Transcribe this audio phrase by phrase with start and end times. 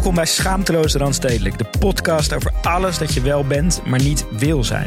[0.00, 4.64] Welkom bij Schaamteloos Randstedelijk, de podcast over alles dat je wel bent, maar niet wil
[4.64, 4.86] zijn.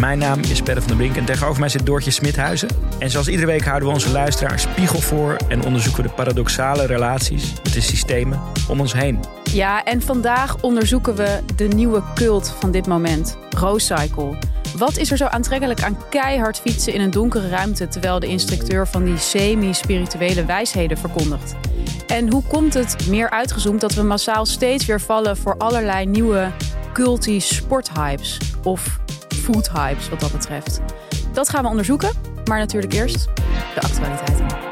[0.00, 2.68] Mijn naam is Pelle van der Brink en tegenover mij zit Doortje Smithuizen.
[2.98, 6.86] En zoals iedere week houden we onze luisteraar spiegel voor en onderzoeken we de paradoxale
[6.86, 9.20] relaties met de systemen om ons heen.
[9.52, 14.36] Ja, en vandaag onderzoeken we de nieuwe cult van dit moment, Rocycle.
[14.76, 18.88] Wat is er zo aantrekkelijk aan keihard fietsen in een donkere ruimte terwijl de instructeur
[18.88, 21.54] van die semi-spirituele wijsheden verkondigt?
[22.06, 26.50] En hoe komt het, meer uitgezoomd, dat we massaal steeds weer vallen voor allerlei nieuwe
[26.92, 30.80] culty sporthypes of foodhypes wat dat betreft?
[31.32, 32.10] Dat gaan we onderzoeken,
[32.44, 33.24] maar natuurlijk eerst
[33.74, 34.64] de actualiteiten.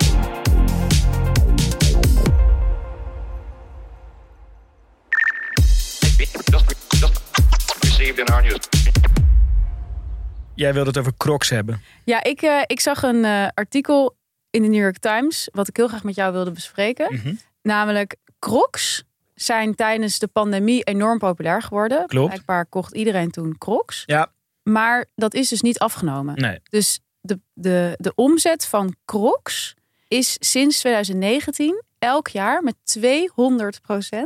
[10.55, 11.83] Jij wilde het over crocs hebben.
[12.05, 14.17] Ja, ik, eh, ik zag een eh, artikel
[14.51, 17.15] in de New York Times, wat ik heel graag met jou wilde bespreken.
[17.15, 17.35] Mhm.
[17.63, 22.07] Namelijk, crocs zijn tijdens de pandemie enorm populair geworden.
[22.07, 22.29] Klopt.
[22.31, 24.03] Blijkbaar kocht iedereen toen crocs.
[24.07, 26.35] Ja, Maar dat is dus niet afgenomen.
[26.35, 26.59] nee.
[26.71, 29.75] Dus de, de, de omzet van crocs
[30.09, 33.01] is sinds 2019 elk jaar met 200%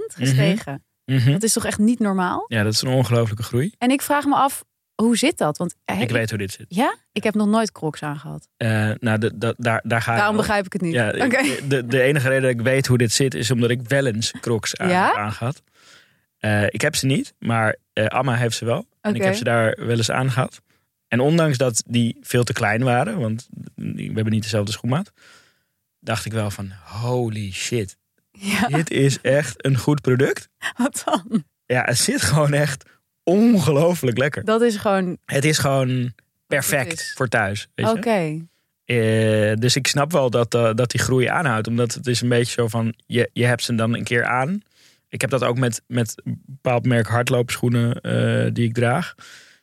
[0.07, 0.85] gestegen.
[1.05, 1.33] Mhm.
[1.33, 2.45] Dat is toch echt niet normaal?
[2.49, 3.73] Ja, dat is een ongelofelijke groei.
[3.79, 4.65] En ik vraag me af,
[5.03, 5.57] hoe zit dat?
[5.59, 6.67] Want eh, Ik weet hoe dit zit.
[6.69, 6.97] Ja?
[7.13, 8.49] Ik heb nog nooit crocs aangehad.
[8.57, 10.41] Eh, nou, de, de- daar, daar ga Daarom ik.
[10.41, 10.93] begrijp ik het niet.
[10.93, 11.13] Ja,
[11.69, 14.31] de, de enige reden dat ik weet hoe dit zit is omdat ik wel eens
[14.41, 15.15] crocs aan, Ja?
[15.15, 15.63] aangehad.
[16.39, 18.87] Eh, ik heb ze niet, maar eh, Amma heeft ze wel.
[19.01, 20.61] En ik heb ze daar wel eens aangehad.
[21.09, 25.13] En ondanks dat die veel te klein waren, want we hebben niet dezelfde schoenmaat,
[26.01, 27.97] dacht ik wel van holy shit,
[28.31, 30.49] Ja, dit is echt een goed product.
[30.77, 31.45] wat dan?
[31.67, 32.85] Ja, het zit gewoon echt
[33.26, 34.44] ongelooflijk lekker.
[34.44, 35.19] Dat is gewoon...
[35.25, 36.12] Het is gewoon
[36.47, 37.12] perfect is.
[37.16, 37.69] voor thuis.
[37.75, 38.47] Oké.
[38.84, 41.66] Eh, dus ik snap wel dat, eh, dat die groei aanhoudt.
[41.66, 44.60] Omdat het is een beetje zo van, je, je hebt ze dan een keer aan.
[45.09, 49.14] Ik heb dat ook met, met een bepaald merk hardloopschoenen eh, die ik draag.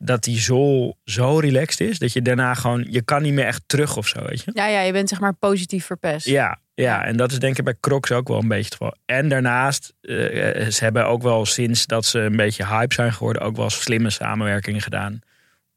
[0.04, 3.62] Dat die zool zo relaxed is, dat je daarna gewoon, je kan niet meer echt
[3.66, 4.50] terug of zo, weet je.
[4.54, 6.26] Ja, ja, je bent zeg maar positief verpest.
[6.26, 8.94] Ja, ja, en dat is denk ik bij Crocs ook wel een beetje het geval.
[9.06, 10.14] En daarnaast, eh,
[10.68, 14.10] ze hebben ook wel sinds dat ze een beetje hype zijn geworden, ook wel slimme
[14.10, 15.20] samenwerkingen gedaan.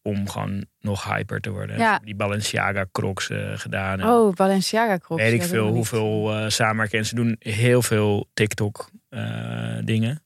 [0.02, 1.78] Om gewoon nog hyper te worden.
[1.78, 2.00] Ja.
[2.04, 4.04] Die Balenciaga Crocs eh, gedaan.
[4.04, 5.22] Oh, Balenciaga crocs.
[5.22, 7.00] weet ik veel hoeveel eh samenwerken.
[7.00, 8.90] En ze doen heel veel TikTok
[9.84, 10.22] dingen.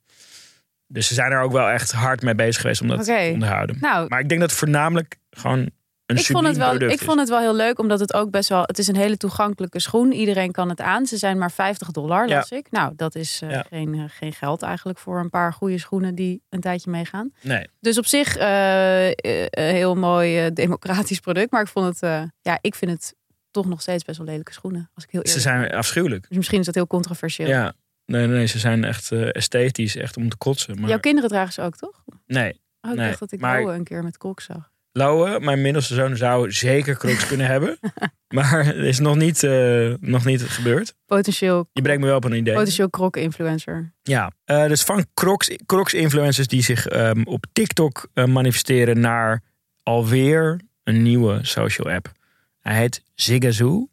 [0.91, 3.77] Dus ze zijn er ook wel echt hard mee bezig geweest om dat te onderhouden.
[3.79, 5.69] Nou, Maar ik denk dat het voornamelijk gewoon
[6.05, 7.05] een ik vond, het wel, product ik is.
[7.05, 8.61] vond het wel heel leuk, omdat het ook best wel...
[8.61, 10.11] Het is een hele toegankelijke schoen.
[10.11, 11.05] Iedereen kan het aan.
[11.05, 12.35] Ze zijn maar 50 dollar, Ja.
[12.35, 12.71] las ik.
[12.71, 13.65] Nou, dat is eh, Ja.
[13.69, 17.31] geen, eh, geen geld eigenlijk voor een paar goede schoenen die een tijdje meegaan.
[17.41, 21.51] Nee, Dus op zich een heel mooi democratisch product.
[21.51, 22.29] Maar ik vond het...
[22.41, 23.15] ja, ik vind het
[23.51, 24.89] toch nog steeds best wel lelijke schoenen.
[24.93, 26.25] Als ik heel ze zijn afschuwelijk.
[26.27, 27.47] Dus misschien is dat heel controversieel.
[27.47, 27.73] Ja,
[28.11, 30.79] nee, nee, ze zijn echt eh, esthetisch, echt om te kotsen.
[30.79, 32.03] Maar Jouw kinderen dragen ze ook, toch?
[32.27, 34.69] nee, Oh, ik Nee, dacht dat ik maar- een keer met crocs zag.
[34.91, 37.79] Lauwe, mijn middelste zoon, zou zeker crocs kunnen hebben.
[38.35, 40.93] Maar het is nog niet, eh, nog niet gebeurd.
[41.05, 42.53] Potentieel, Je brengt me wel op een idee.
[42.53, 43.93] potentieel krok-influencer.
[44.01, 49.41] Ja, eh, dus van Crocs, Crocs influencers die zich ehm, op TikTok manifesteren naar
[49.83, 52.11] alweer een nieuwe social app.
[52.59, 53.87] Hij heet Zigazoo.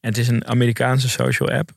[0.00, 1.70] En het is een Amerikaanse social app.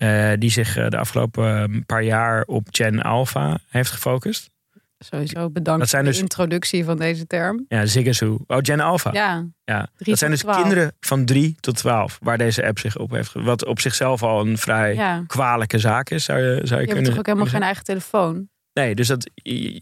[0.00, 4.50] Eh, die zich eh, de afgelopen ehm, paar jaar op Gen Alpha heeft gefocust.
[4.98, 7.64] Sowieso bedankt Dat zijn voor dus- de introductie van deze term.
[7.68, 8.38] Ja, Zigazoo.
[8.46, 9.12] Oh, Gen Alpha.
[9.12, 10.60] Ja, Ja, dat zijn dus 12.
[10.60, 13.32] kinderen van 3 tot 12 waar deze app zich op heeft.
[13.32, 15.24] Wat op zichzelf al een vrij ja.
[15.26, 17.68] kwalijke zaak is, zou je, zou je Je hebt kunnen toch ook helemaal geen kunnen
[17.68, 18.48] eigen telefoon?
[18.72, 19.30] Nee, dus dat,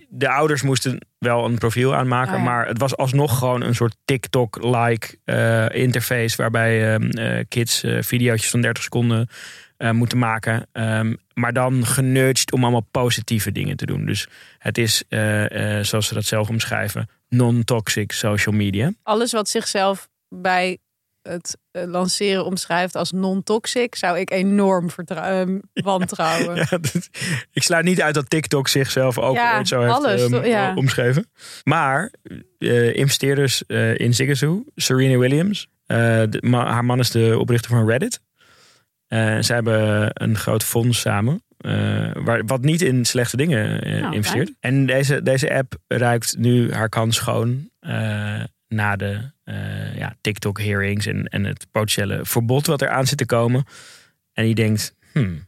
[0.08, 2.44] de ouders moesten wel een profiel aanmaken, Oh ja.
[2.44, 8.02] maar het was alsnog gewoon een soort TikTok-like eh, interface waarbij ehm, eh, kids eh
[8.02, 9.28] video's van 30 seconden
[9.78, 10.66] eh, moeten maken.
[10.72, 14.06] Ehm, maar dan genudged om allemaal positieve dingen te doen.
[14.06, 14.28] Dus
[14.58, 18.92] het is, eh, eh, zoals ze dat zelf omschrijven, non-toxic social media.
[19.02, 20.78] Alles wat zichzelf bij
[21.22, 26.56] het lanceren omschrijft als non-toxic, zou ik enorm ehm, wantrouwen.
[26.70, 27.08] Ja, dat-
[27.52, 30.20] ik sluit niet uit dat TikTok zichzelf ook Ja, ooit zo heeft alles,
[30.68, 31.30] ehm, omschreven.
[31.64, 32.12] Maar
[32.92, 33.62] investeerders
[33.94, 38.20] in Zigazoo, Serena Williams, de- ma- haar man is de oprichter van Reddit.
[39.08, 41.42] Eh zij hebben een groot fonds samen.
[41.58, 44.52] eh, waar, wat niet in slechte dingen eh, Nou, investeert.
[44.60, 47.70] En deze, deze app ruikt nu haar kans schoon
[48.68, 49.20] na de
[49.94, 53.64] ja, TikTok-hearings en, en het potentiële verbod wat er aan zit te komen.
[54.32, 55.46] En die denkt, hmm,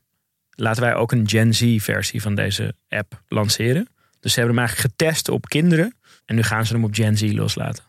[0.50, 3.88] laten wij ook een Gen Z-versie van deze app lanceren.
[4.20, 5.94] Dus ze hebben hem eigenlijk getest op kinderen.
[6.24, 7.84] En nu gaan ze hem op Gen Z loslaten.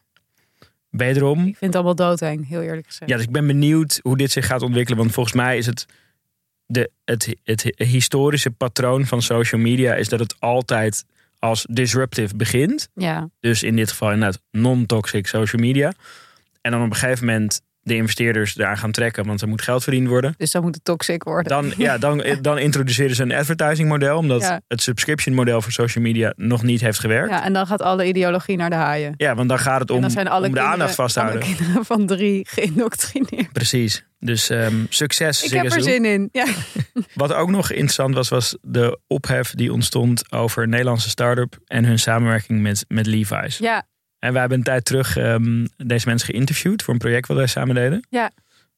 [0.92, 3.10] Wederom, Ik vind het allemaal doodeng, heel eerlijk gezegd.
[3.12, 5.00] ja, dus ik ben benieuwd hoe dit zich gaat ontwikkelen.
[5.00, 5.86] Want volgens mij is het,
[6.66, 9.96] de, het, het historische patroon van social media...
[9.96, 11.06] is dat het altijd
[11.40, 12.90] als disruptive begint.
[12.94, 13.30] Ja.
[13.40, 15.94] Dus in dit geval inderdaad non-toxic social media.
[16.62, 19.84] En dan op een gegeven moment de investeerders daar gaan trekken, want er moet geld
[19.84, 20.34] verdiend worden.
[20.38, 21.52] Dus dan moet het toxic worden.
[21.52, 24.62] Dan, ja, dan, dan introduceren ze een advertising model, omdat Ja.
[24.68, 27.30] het subscription model voor social media nog niet heeft gewerkt.
[27.30, 29.14] Ja, Ja, en dan gaat alle ideologie naar de haaien.
[29.36, 31.38] want dan gaat het om, dan zijn alle om de kinderen, aandacht vast te alle
[31.38, 33.52] kinderen van drie geïndoctrineerd.
[33.52, 34.06] Precies.
[34.20, 35.44] Dus ehm, succes.
[35.44, 36.30] Ik heb er zin in.
[36.32, 36.46] Ja.
[37.14, 41.86] Wat ook nog interessant was, was de ophef die ontstond over een Nederlandse start-up en
[41.86, 43.58] hun samenwerking met, met Levi's.
[43.58, 43.84] ja,
[44.22, 47.48] En we hebben een tijd terug ehm, deze mensen geïnterviewd voor een project wat wij
[47.48, 48.06] samen deden.
[48.10, 48.32] Ja.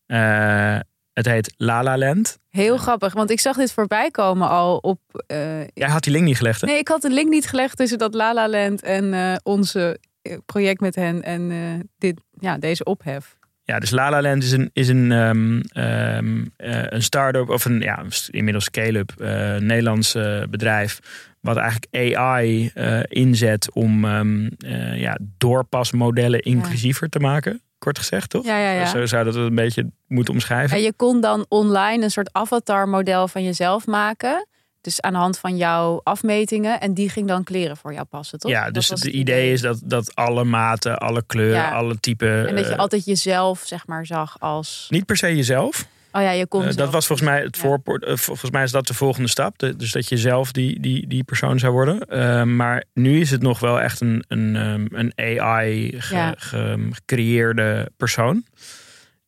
[0.06, 0.80] Eh,
[1.14, 2.38] het heet La La Land.
[2.50, 3.14] heel grappig.
[3.14, 5.00] Want ik zag dit voorbij komen al op...
[5.28, 6.68] eh, Jij had die link niet gelegd, hè?
[6.68, 10.00] Nee, ik had de link niet gelegd tussen dat La La Land en eh, onze
[10.46, 11.52] project met hen en
[11.98, 13.38] dit, ja, deze ophef.
[13.64, 17.66] Ja, dus La La Land is een, is een, ehm, ehm, eh, een start-up of
[17.66, 19.12] een ja, inmiddels scale-up
[19.60, 20.12] Nederlands
[20.50, 21.00] bedrijf.
[21.44, 27.62] Wat eigenlijk AI eh, inzet om ehm, eh, ja, doorpasmodellen inclusiever te maken.
[27.78, 28.46] Kort gezegd, toch?
[28.46, 28.86] Ja, ja, ja.
[28.86, 30.78] Zo zou dat een beetje moeten omschrijven.
[30.78, 34.48] En je kon dan online een soort avatar-model van jezelf maken.
[34.82, 36.80] Dus aan de hand van jouw afmetingen.
[36.80, 38.52] En die ging dan kleren voor jou passen, toch?
[38.52, 41.72] Ja, dus het het idee is dat, dat alle maten, alle kleuren, Ja.
[41.72, 42.48] alle typen.
[42.48, 44.88] En dat je eh, altijd jezelf, zeg maar, zag als...
[44.90, 45.88] niet per se jezelf.
[46.16, 47.62] Oh ja, je kon Eh, dat was volgens mij het Ja.
[47.62, 48.04] voorpoort.
[48.06, 49.58] eh, volgens mij is dat de volgende stap.
[49.60, 52.00] De- dus dat je zelf die, die, die persoon zou worden.
[52.00, 56.34] Eh, maar nu is het nog wel echt een, een, ehm, een AI ge- Ja.
[56.38, 58.44] ge- gecreëerde persoon.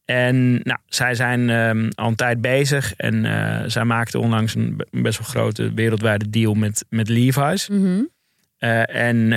[0.06, 2.94] En nou, zij zijn ehm, al een tijd bezig.
[2.96, 3.26] En
[3.72, 7.70] zij maakten onlangs een be- best wel grote wereldwijde deal met, met Levi's.
[7.70, 8.02] Mhm.
[8.86, 9.30] En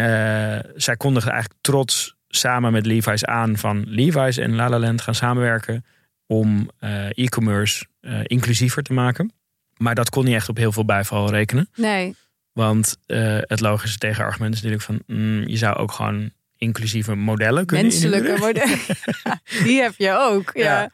[0.77, 5.15] zij kondigde eigenlijk trots samen met Levi's aan van Levi's en La La Land gaan
[5.15, 5.85] samenwerken
[6.29, 9.33] om eh, e-commerce eh, inclusiever te maken.
[9.77, 11.69] Maar dat kon niet echt op heel veel bijval rekenen.
[11.75, 12.15] Nee,
[12.53, 17.67] Want eh, het logische tegenargument is natuurlijk van mm, je zou ook gewoon inclusieve modellen
[17.67, 18.79] kunnen menselijke modellen.
[19.65, 20.63] die heb je ook, ja.
[20.63, 20.91] Ja.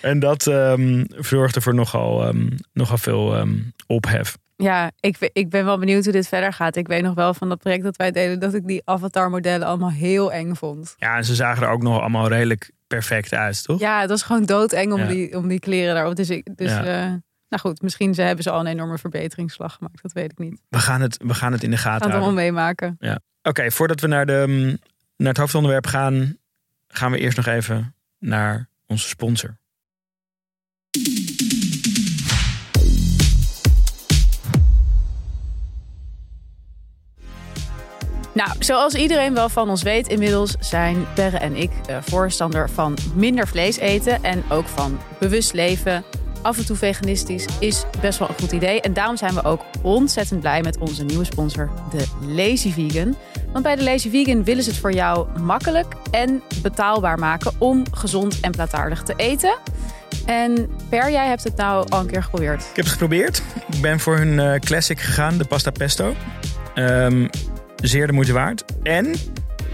[0.00, 3.54] En dat ehm, zorgde voor nogal, ehm, nogal veel ehm,
[3.86, 4.36] ophef.
[4.56, 6.76] Ja, ik, ik ben wel benieuwd hoe dit verder gaat.
[6.76, 8.40] Ik weet nog wel van dat project dat wij deden...
[8.40, 10.94] dat ik die avatar-modellen allemaal heel eng vond.
[10.98, 13.80] Ja, en ze zagen er ook nog allemaal redelijk perfect uit, toch?
[13.80, 15.06] Ja, het was gewoon doodeng om, Ja.
[15.06, 16.16] die, om die kleren daarop.
[16.16, 16.84] Dus, ik, dus Ja.
[16.84, 17.08] eh,
[17.48, 20.02] nou goed, misschien ze hebben ze al een enorme verbeteringsslag gemaakt.
[20.02, 20.60] Dat weet ik niet.
[20.68, 22.44] We, gaan het, we gaan het in de We gaten gaan het houden.
[22.44, 22.98] allemaal meemaken.
[23.42, 24.78] Oké, voordat we naar, de, mm,
[25.16, 26.36] naar het hoofdonderwerp gaan,
[26.88, 29.58] gaan we eerst nog even naar onze sponsor.
[38.36, 40.54] Nou, zoals iedereen wel van ons weet inmiddels...
[40.60, 44.22] zijn Berre en ik eh, voorstander van minder vlees eten...
[44.22, 46.04] en ook van bewust leven.
[46.42, 48.80] Af en toe veganistisch is best wel een goed idee.
[48.80, 53.16] En daarom zijn we ook ontzettend blij met onze nieuwe sponsor, de Lazy Vegan.
[53.52, 57.52] Want bij de Lazy Vegan willen ze het voor jou makkelijk en betaalbaar maken...
[57.58, 59.58] om gezond en plantaardig te eten.
[60.26, 62.60] En Per, jij hebt het nou al een keer geprobeerd.
[62.60, 63.42] Ik heb het geprobeerd.
[63.72, 66.14] Ik ben voor hun eh, classic gegaan, de pasta pesto.
[66.74, 67.26] Ehm,
[67.86, 68.64] zeer de moeite waard.
[68.82, 69.14] En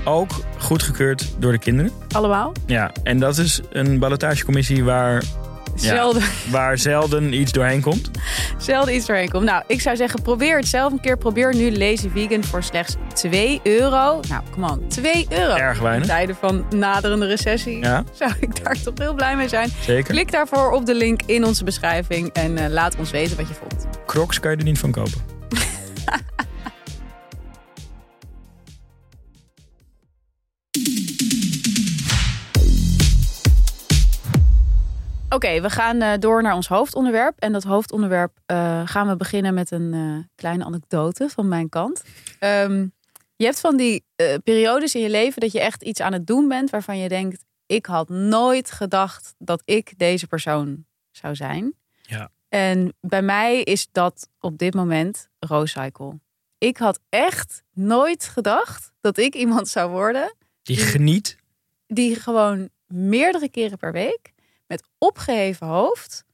[0.05, 1.93] ook goedgekeurd door de kinderen.
[2.15, 2.53] Allemaal?
[2.67, 5.23] Ja, en dat is een ballotagecommissie waar,
[5.75, 6.23] Zelden.
[6.51, 8.11] waar zelden iets doorheen komt.
[8.59, 9.45] Zelden iets doorheen komt.
[9.45, 11.17] Nou, ik zou zeggen, probeer het zelf een keer.
[11.19, 14.21] Probeer nu Lazy Vegan voor slechts 2 euro.
[14.29, 15.55] Nou, come on, 2 euro.
[15.55, 16.07] Erg In weinig.
[16.07, 19.71] tijden van naderende recessie Ja, zou ik daar toch heel blij mee zijn.
[19.81, 20.13] zeker.
[20.13, 23.55] Klik daarvoor op de link in onze beschrijving en eh, laat ons weten wat je
[23.55, 23.87] vond.
[24.07, 25.21] Crocs kan je er niet van kopen.
[35.33, 37.39] Oké, we gaan eh, door naar ons hoofdonderwerp.
[37.39, 42.03] En dat hoofdonderwerp eh, gaan we beginnen met een eh, kleine anekdote van mijn kant.
[42.39, 42.87] Ehm,
[43.37, 44.05] je hebt van die
[44.45, 47.45] periodes in je leven dat je echt iets aan het doen bent waarvan je denkt:
[47.67, 51.75] ik had nooit gedacht dat ik deze persoon zou zijn.
[52.03, 52.31] Ja.
[52.49, 56.21] En bij mij is dat op dit moment Rocycle.
[56.59, 61.37] Ik had echt nooit gedacht dat ik iemand zou worden Die geniet.
[61.87, 64.33] die gewoon meerdere keren per week
[64.73, 66.25] met opgeheven hoofd,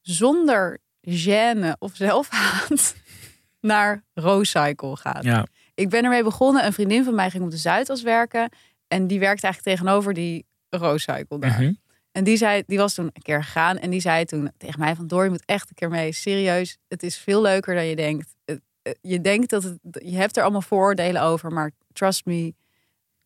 [0.00, 2.94] zonder gêne of zelfhaat,
[3.60, 5.24] naar Rocycle gaat.
[5.24, 6.64] Ja, Ik ben ermee begonnen.
[6.66, 8.48] Een vriendin van mij ging op de Zuidas werken.
[8.88, 11.60] En die werkte eigenlijk tegenover die Rose Cycle daar.
[11.62, 11.72] Mhm.
[12.12, 13.78] En die, zei, die was toen een keer gegaan.
[13.78, 15.06] En die zei toen tegen mij van...
[15.06, 16.12] Door, je moet echt een keer mee.
[16.12, 18.34] Serieus, het is veel leuker dan je denkt.
[18.44, 19.78] Het- eh, Je denkt dat het...
[19.82, 21.52] Je hebt er allemaal vooroordelen over.
[21.52, 22.54] Maar trust me,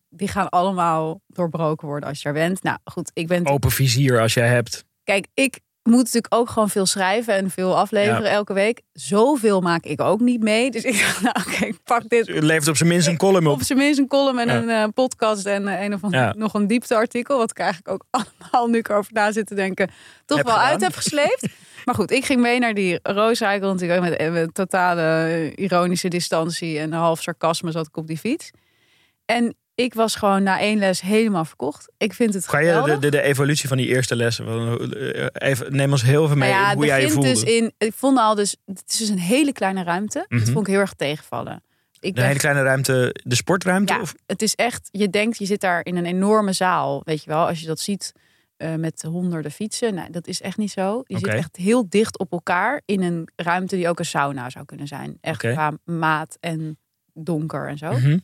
[0.09, 2.63] die gaan allemaal doorbroken worden als je er bent.
[2.63, 3.47] Nou goed, ik ben...
[3.47, 4.85] Open vizier als jij hebt.
[5.05, 8.29] Kijk, ik moet natuurlijk ook gewoon veel schrijven en veel afleveren Ja.
[8.31, 8.83] elke week.
[8.93, 10.71] Zoveel maak ik ook niet mee.
[10.71, 13.47] Dus ik dacht, nou oké, ik pak dit Het levert op zijn minst een column
[13.47, 13.53] op.
[13.53, 14.83] op zijn minst een column en Ja.
[14.83, 16.35] een podcast en eh, een of ander, Ja.
[16.37, 17.39] nog een diepteartikel.
[17.39, 18.05] Wat ik eigenlijk ook
[18.51, 19.91] allemaal nu ik erover na zit te denken,
[20.27, 20.71] toch Heb wel gedaan.
[20.71, 21.47] uit heb gesleept.
[21.85, 23.01] maar goed, ik ging mee naar die
[23.33, 28.07] Cycle natuurlijk ook met, eh, met totale ironische distantie en half sarcasme zat ik op
[28.07, 28.51] die fiets.
[29.25, 31.93] En ik was gewoon na één les helemaal verkocht.
[31.97, 34.47] Ik vind het Ga je de, de, de evolutie van die eerste lessen?
[34.93, 37.41] eh, Even, neem ons heel even mee Nou ja, in hoe jij je begint voelde.
[37.45, 40.25] dus in, ik vond al dus, het is dus een hele kleine ruimte.
[40.29, 40.41] Mhm.
[40.41, 41.63] Dat vond ik heel erg tegenvallen.
[42.01, 43.93] Ik Een hele kleine ruimte, de sportruimte?
[43.93, 44.15] Ja, Of?
[44.27, 47.01] het is echt, je denkt, je zit daar in een enorme zaal.
[47.05, 48.13] Weet je wel, als je dat ziet
[48.57, 49.95] eh, met honderden fietsen.
[49.95, 51.03] Nou, dat is echt niet zo.
[51.07, 54.65] Je zit echt heel dicht op elkaar in een ruimte die ook een sauna zou
[54.65, 55.19] kunnen zijn.
[55.21, 56.79] Echt qua maat en
[57.15, 57.93] donker en zo.
[57.93, 58.19] Mhm.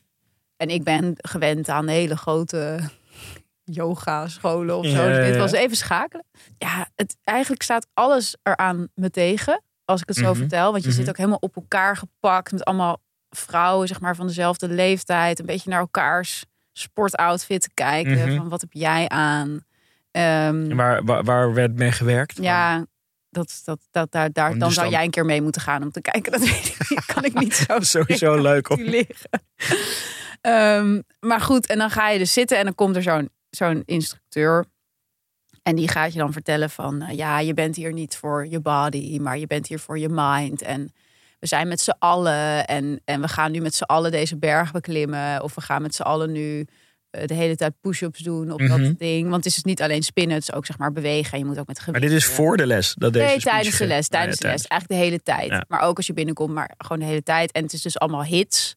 [0.56, 2.78] En ik ben gewend aan hele grote
[3.64, 5.08] yoga scholen of zo.
[5.08, 6.24] Ja, Dus dit was even schakelen.
[6.58, 9.62] Ja, het, eigenlijk staat alles eraan me tegen.
[9.84, 10.38] Als ik het zo Mhm.
[10.38, 10.70] vertel.
[10.72, 10.98] Want je Mhm.
[10.98, 12.52] zit ook helemaal op elkaar gepakt.
[12.52, 15.38] Met allemaal vrouwen zeg maar, van dezelfde leeftijd.
[15.38, 18.12] Een beetje naar elkaars sportoutfit te kijken.
[18.28, 18.36] Mhm.
[18.36, 19.64] Van wat heb jij aan?
[20.10, 22.38] Ehm, Waar, waar, waar werd mee gewerkt?
[22.40, 22.86] ja,
[23.30, 26.00] dat, dat, dat, daar, daar, dan zou jij een keer mee moeten gaan om te
[26.00, 26.32] kijken.
[26.38, 27.04] Dat weet ik niet.
[27.04, 28.70] kan ik niet zo sowieso leuk.
[28.70, 28.80] Om...
[28.82, 29.30] liggen.
[30.44, 33.82] Ehm, maar goed, en dan ga je dus zitten en dan komt er zo'n zo'n
[33.86, 34.64] instructeur.
[35.62, 38.60] En die gaat je dan vertellen van, eh, ja, je bent hier niet voor je
[38.60, 40.62] body, maar je bent hier voor je mind.
[40.62, 40.92] En
[41.38, 44.72] we zijn met z'n allen en, en we gaan nu met z'n allen deze berg
[44.72, 45.42] beklimmen.
[45.42, 46.66] Of we gaan met z'n allen nu
[47.10, 48.82] eh, de hele tijd push-ups doen op Mhm.
[48.82, 49.22] dat ding.
[49.24, 51.32] Want het is dus niet alleen spinnen, het is ook zeg maar bewegen.
[51.32, 52.00] En je moet ook met gewicht.
[52.00, 52.94] Maar dit is voor de les?
[52.98, 54.08] Dat deze Nee, speech tijdens de les.
[54.08, 54.66] Tijdens Ah, de les.
[54.66, 55.50] Eigenlijk de hele tijd.
[55.50, 55.64] Ja.
[55.68, 57.52] Maar ook als je binnenkomt, maar gewoon de hele tijd.
[57.52, 58.74] En het is dus allemaal hits.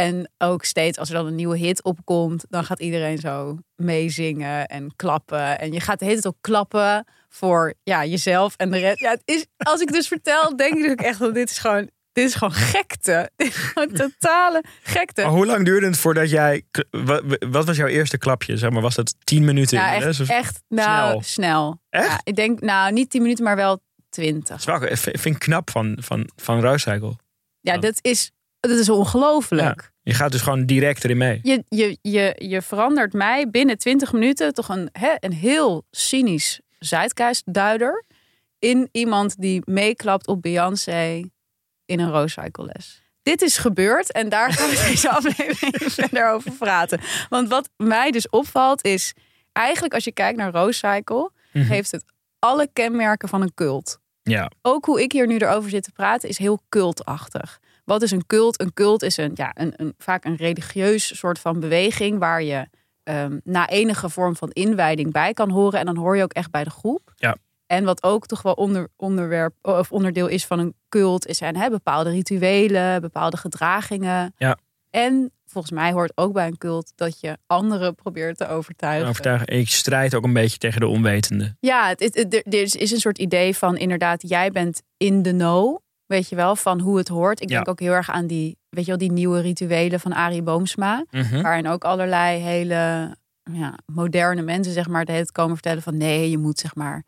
[0.00, 4.66] En ook steeds als er dan een nieuwe hit opkomt, dan gaat iedereen zo meezingen
[4.66, 5.58] en klappen.
[5.58, 9.00] En je gaat de hele tijd ook klappen voor ja, jezelf en de rest.
[9.00, 11.90] Ja, het is, als ik dus vertel, denk ik ook echt dat dit is gewoon,
[12.12, 13.30] dit is gewoon gekte.
[13.36, 15.22] Dit is gewoon totale gekte.
[15.22, 16.62] Maar hoe lang duurde het voordat jij...
[16.90, 18.56] Wat, was jouw eerste klapje?
[18.56, 19.94] Zeg maar, was dat tien minuten ja,
[20.26, 21.22] echt, nou, snel?
[21.22, 21.80] snel.
[21.88, 22.06] Echt?
[22.06, 24.60] Ja, ik denk, nou, niet 10 minuten, maar wel 20.
[24.60, 27.16] Zwak, ik vind ik knap van, van, van Ruiscycle.
[27.60, 28.30] Ja, dat is,
[28.60, 29.90] dat is ongelooflijk.
[30.02, 31.40] Je gaat dus gewoon direct erin mee.
[31.42, 36.60] Je, je, je, je verandert mij binnen 20 minuten toch een, hè, een heel cynisch
[36.78, 38.04] zeitgeistduider
[38.58, 41.22] in iemand die meeklapt op Beyoncé
[41.86, 43.02] in een Rosecycle les.
[43.22, 47.00] Dit is gebeurd en daar gaan we deze aflevering verder over praten.
[47.28, 49.14] Want wat mij dus opvalt is,
[49.52, 51.64] eigenlijk als je kijkt naar Rosecycle, Mhm.
[51.66, 52.04] heeft het
[52.38, 56.28] alle kenmerken van een cult Ja, ook hoe ik hier nu erover zit te praten
[56.28, 57.58] is heel cultachtig.
[57.90, 58.60] Wat is een cult?
[58.60, 62.68] Een cult is een, ja, een, een, vaak een religieus soort van beweging waar je
[63.02, 65.78] ehm, na enige vorm van inwijding bij kan horen.
[65.80, 67.12] En dan hoor je ook echt bij de groep.
[67.16, 67.36] Ja.
[67.66, 71.56] En wat ook toch wel onder, onderwerp, of onderdeel is van een cult, is zijn
[71.56, 74.34] hè, bepaalde rituelen, bepaalde gedragingen.
[74.36, 74.56] Ja.
[74.90, 79.08] En volgens mij hoort ook bij een cult dat je anderen probeert te overtuigen.
[79.08, 79.46] overtuigen.
[79.46, 81.56] En ik strijd ook een beetje tegen de onwetende.
[81.60, 85.22] Ja, het, het, het- er er is een soort idee van inderdaad, jij bent in
[85.22, 85.78] the know,
[86.10, 87.40] weet je wel, van hoe het hoort.
[87.40, 87.54] Ik Ja.
[87.54, 91.04] denk ook heel erg aan die, weet je wel, die nieuwe rituelen van Arie Boomsma.
[91.10, 91.42] Mhm.
[91.42, 93.16] Waarin ook allerlei hele
[93.52, 97.02] ja, moderne mensen, zeg maar, de hele komen vertellen van nee, je moet zeg maar,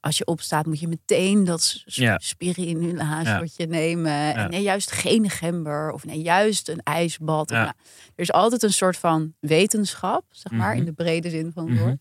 [0.00, 2.18] als je opstaat, moet je meteen dat Ja.
[2.20, 4.34] shotje nemen.
[4.34, 5.90] En nee, juist geen gember.
[5.92, 7.50] Of nee, juist een ijsbad.
[7.50, 7.56] Ja.
[7.56, 7.68] nou,
[8.14, 10.78] er is altijd een soort van wetenschap, zeg maar, Mhm.
[10.78, 11.84] in de brede zin van het Mhm.
[11.84, 11.98] woord.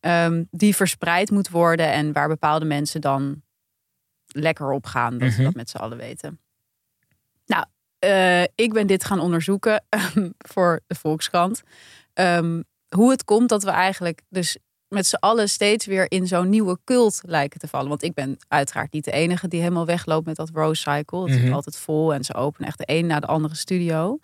[0.00, 3.42] ehm, die verspreid moet worden en waar bepaalde mensen dan
[4.28, 5.18] lekker op gaan.
[5.18, 5.44] Dat ze Mhm.
[5.44, 6.40] dat met z'n allen weten.
[7.46, 7.64] Nou,
[7.98, 9.84] eh, ik ben dit gaan onderzoeken
[10.38, 11.62] voor de Volkskrant.
[12.12, 14.56] Ehm, hoe het komt dat we eigenlijk dus
[14.88, 17.88] met z'n allen steeds weer in zo'n nieuwe cult lijken te vallen.
[17.88, 21.20] Want ik ben uiteraard niet de enige die helemaal wegloopt met dat Rose Cycle.
[21.30, 21.46] Het Mhm.
[21.46, 24.18] is altijd vol en ze openen echt de een na de andere studio.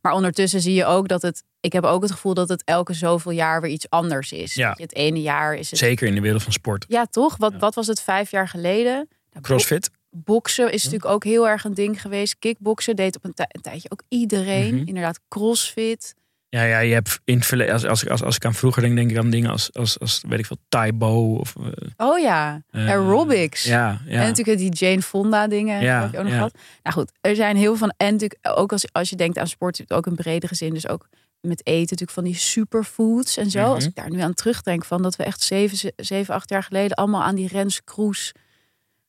[0.00, 1.42] Maar ondertussen zie je ook dat het...
[1.60, 4.54] Ik heb ook het gevoel dat het elke zoveel jaar weer iets anders is.
[4.54, 4.74] Ja.
[4.76, 5.78] Het ene jaar is het...
[5.78, 6.84] Zeker in de wereld van sport.
[6.88, 7.36] Ja, toch?
[7.36, 7.58] Wat, Ja.
[7.58, 9.08] wat was het vijf jaar geleden?
[9.34, 9.90] Nou, Crossfit.
[10.10, 12.36] Boksen is natuurlijk ook heel erg een ding geweest.
[12.38, 14.74] Kickboksen deed op een, tij- een tijdje ook iedereen.
[14.74, 14.86] Mhm.
[14.86, 16.14] Inderdaad, crossfit.
[16.48, 18.96] Ja, ja, je hebt in het verleden, als, als, als, als ik aan vroeger denk,
[18.96, 21.66] denk ik aan dingen als, als, als weet ik veel, Taibo of eh,
[22.08, 23.64] Oh ja, eh, aerobics.
[23.64, 24.20] Ja, ja.
[24.20, 25.82] En natuurlijk die Jane Fonda dingen.
[25.82, 26.38] Ja, heb je ook nog ja.
[26.82, 27.94] Nou goed, er zijn heel veel van.
[27.96, 30.74] En natuurlijk ook als, als je denkt aan sport, ook in bredere zin.
[30.74, 31.08] Dus ook
[31.40, 33.60] met eten natuurlijk van die superfoods en zo.
[33.60, 33.70] Mhm.
[33.74, 36.62] Als ik daar nu aan terugdenk van dat we echt zeven, ze- zeven acht jaar
[36.62, 38.32] geleden allemaal aan die Rens Kroes,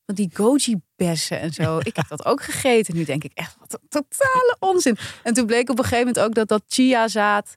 [0.05, 1.77] van die goji bessen en zo.
[1.83, 2.95] Ik heb dat ook gegeten.
[2.95, 4.97] Nu denk ik echt wat een totale onzin.
[5.23, 7.55] En toen bleek op een gegeven moment ook dat dat chia zaad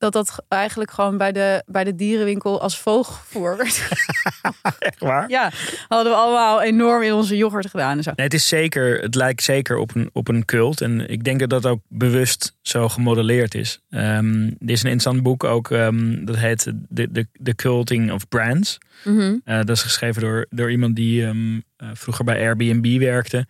[0.00, 3.88] dat dat eigenlijk gewoon bij de, bij de dierenwinkel als vogelvoer werd.
[4.78, 5.28] Echt waar?
[5.28, 5.50] ja,
[5.88, 8.12] hadden we allemaal enorm in onze yoghurt gedaan en zo.
[8.16, 10.80] Nee, het is zeker, het lijkt zeker op een, op een cult.
[10.80, 13.80] En ik denk dat dat ook bewust zo gemodelleerd is.
[13.90, 18.28] Ehm er is een interessant boek ook, ehm, dat heet The, The, The Culting of
[18.28, 18.78] Brands.
[19.04, 19.36] Mhm.
[19.44, 23.46] Eh, dat is geschreven door, door iemand die ehm, eh, vroeger bij Airbnb werkte.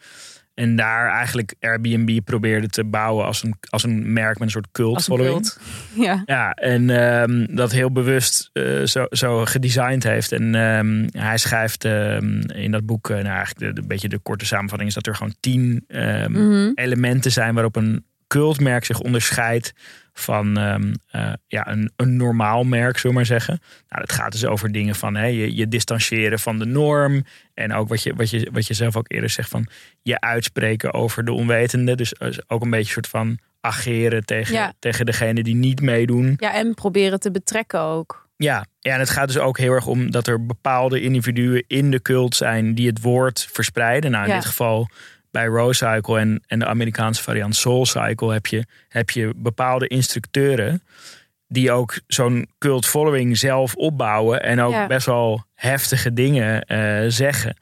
[0.61, 4.69] En daar eigenlijk Airbnb probeerde te bouwen als een, als een merk met een soort
[4.73, 5.43] cult Als een following.
[5.43, 5.61] cult.
[6.07, 6.23] Ja.
[6.27, 10.33] Ja, en ehm, dat heel bewust eh, zo, zo gedesigned heeft.
[10.33, 14.19] En ehm, hij schrijft ehm, in dat boek, eh, nou eigenlijk de, de, beetje de
[14.19, 15.85] korte samenvatting is dat er gewoon tien
[16.29, 16.71] Mhm.
[16.75, 19.73] elementen zijn waarop een cultmerk zich onderscheidt
[20.13, 23.61] van ehm, eh, ja, een, een normaal merk, zullen we maar zeggen.
[23.89, 27.25] Nou, dat gaat dus over dingen van hè, je, je distancieren van de norm.
[27.55, 29.67] En ook wat je, wat, je, wat je zelf ook eerder zegt van
[30.03, 31.95] je uitspreken over de onwetende.
[31.97, 34.73] Dus eh, ook een beetje een soort van ageren tegen, Ja.
[34.79, 36.35] tegen degene die niet meedoen.
[36.37, 38.29] ja, en proberen te betrekken ook.
[38.37, 41.91] Ja, ja, en het gaat dus ook heel erg om dat er bepaalde individuen in
[41.91, 44.11] de cult zijn die het woord verspreiden.
[44.11, 44.37] Nou, in Ja.
[44.37, 44.89] dit geval
[45.31, 49.87] bij Rose Cycle en, en de Amerikaanse variant Soul Cycle heb je, heb je bepaalde
[49.87, 50.83] instructeuren
[51.49, 54.87] die ook zo'n cult following zelf opbouwen en ook Ja.
[54.87, 57.57] best wel heftige dingen eh, zeggen.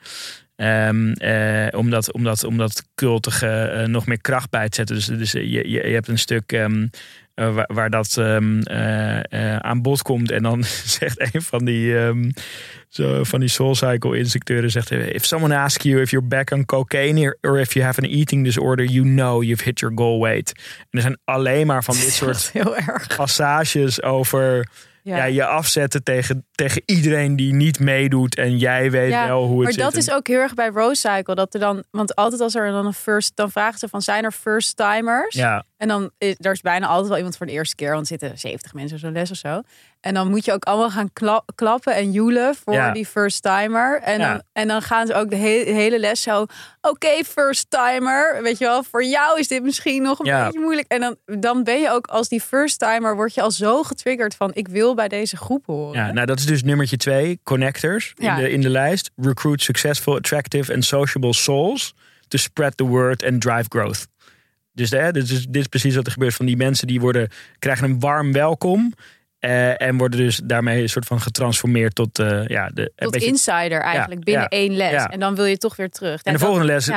[0.56, 4.96] Ehm, eh, omdat, omdat, omdat cultige eh, nog meer kracht bij te zetten.
[4.96, 6.86] Dus, dus je, je, je hebt een stuk ehm,
[7.38, 9.18] eh, waar, waar dat ehm, eh,
[9.54, 10.30] eh, aan bod komt.
[10.30, 10.64] En dan
[10.98, 12.30] zegt een van die, ehm,
[12.88, 16.64] zo, van die Soul Cycle instructeuren: zegt, If someone asks you if you're back on
[16.64, 20.52] cocaine or, if you have an eating disorder, you know you've hit your goal weight.
[20.78, 23.16] En er zijn alleen maar van dit soort is heel erg.
[23.16, 24.68] passages over
[25.02, 25.16] Ja.
[25.16, 25.24] ja.
[25.24, 28.36] je afzetten tegen, tegen iedereen die niet meedoet.
[28.36, 29.82] En jij weet Ja, wel hoe het maar zit.
[29.82, 31.34] dat is ook heel erg bij Rose Cycle.
[31.34, 34.24] Dat er dan, want altijd als er dan een first, dan vragen ze van zijn
[34.24, 35.34] er first timers?
[35.34, 38.00] Ja, En dan is er is bijna altijd wel iemand voor de eerste keer, want
[38.00, 39.60] er zitten 70 mensen zo'n les of zo.
[40.00, 42.92] En dan moet je ook allemaal gaan kla- klappen en joelen voor Ja.
[42.92, 44.00] die first timer.
[44.02, 44.32] En, Ja.
[44.32, 46.46] dan, en dan gaan ze ook de he- hele les zo.
[46.80, 48.42] Oké, first timer.
[48.42, 50.44] Weet je wel, voor jou is dit misschien nog een Ja.
[50.44, 50.88] beetje moeilijk.
[50.88, 54.34] En dan, dan ben je ook als die first timer, word je al zo getriggerd
[54.34, 56.00] van ik wil bij deze groep horen.
[56.00, 59.10] ja, nou dat is dus nummertje twee, connectors in, de, in de lijst.
[59.16, 61.94] Recruit successful, attractive and sociable souls
[62.28, 64.06] to spread the word and drive growth.
[64.78, 66.34] Dus hè, dit, is, dit is precies wat er gebeurt.
[66.34, 68.92] Van die mensen die worden, krijgen een warm welkom.
[69.38, 73.26] eh, en worden dus daarmee een soort van getransformeerd tot eh, ja, de, Tot beetje-
[73.28, 74.90] insider eigenlijk binnen ja, één les.
[74.90, 75.08] ja.
[75.10, 76.22] En dan wil je toch weer terug.
[76.22, 76.90] En de dan- volgende les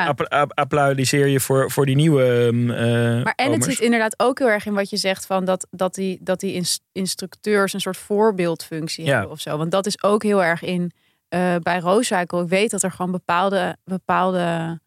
[0.54, 4.50] applaudisseer je voor, voor die nieuwe ehm, eh, Maar en het zit inderdaad ook heel
[4.50, 7.98] erg in wat je zegt van dat, dat die, dat die ins- instructeurs een soort
[7.98, 9.58] voorbeeldfunctie hebben of zo.
[9.58, 10.91] Want dat is ook heel erg in
[11.62, 12.41] bij Rooscycle.
[12.44, 14.80] Ik weet dat er gewoon bepaalde, bepaalde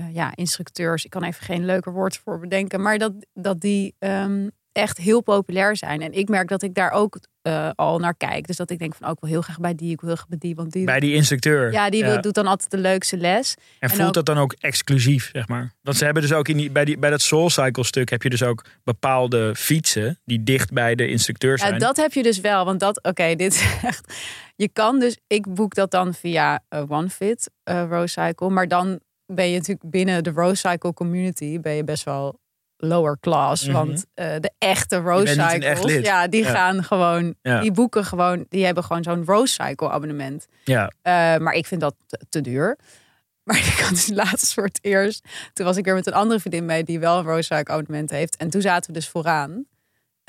[0.00, 3.94] eh, ja, instructeurs, ik kan even geen leuker woord voor bedenken, maar dat, dat die
[3.98, 6.02] ehm, echt heel populair zijn.
[6.02, 8.46] En ik merk dat ik daar ook eh, al naar kijk.
[8.46, 10.28] Dus dat ik denk van ook wel heel graag bij die, ik wil heel graag
[10.28, 10.84] bij die, want die.
[10.84, 11.72] Bij die instructeur.
[11.72, 13.54] ja, die wil, doet dan altijd de leukste les.
[13.54, 15.72] En en voelt ook- dat dan ook exclusief, zeg maar?
[15.82, 18.22] Want ze hebben dus ook in die, bij, die, bij dat Soul Cycle stuk heb
[18.22, 21.72] je dus ook bepaalde fietsen die dicht bij de instructeur zijn.
[21.72, 22.64] Ja, dat heb je dus wel.
[22.64, 24.14] Want dat, oké, dit is echt.
[24.56, 28.50] Je kan dus, ik boek dat dan via eh, OneFit, eh Rose Cycle.
[28.50, 29.00] Maar dan
[29.34, 32.38] ben je natuurlijk binnen de Rose Cycle community ben je best wel
[32.76, 33.64] lower class.
[33.64, 33.72] Mhm.
[33.72, 36.50] Want eh, de echte Rose Cycles, ja, die Ja.
[36.50, 37.60] gaan gewoon, Ja.
[37.60, 40.46] die boeken gewoon, die hebben gewoon zo'n Rose Cycle abonnement.
[40.64, 41.94] Ja, Eh, maar ik vind dat
[42.28, 42.78] te, duur.
[43.44, 45.24] Maar ik had dus laatst voor het eerst.
[45.52, 48.10] Toen was ik weer met een andere vriendin mee die wel een Rose Cycle abonnement
[48.10, 48.36] heeft.
[48.36, 49.64] En toen zaten we dus vooraan.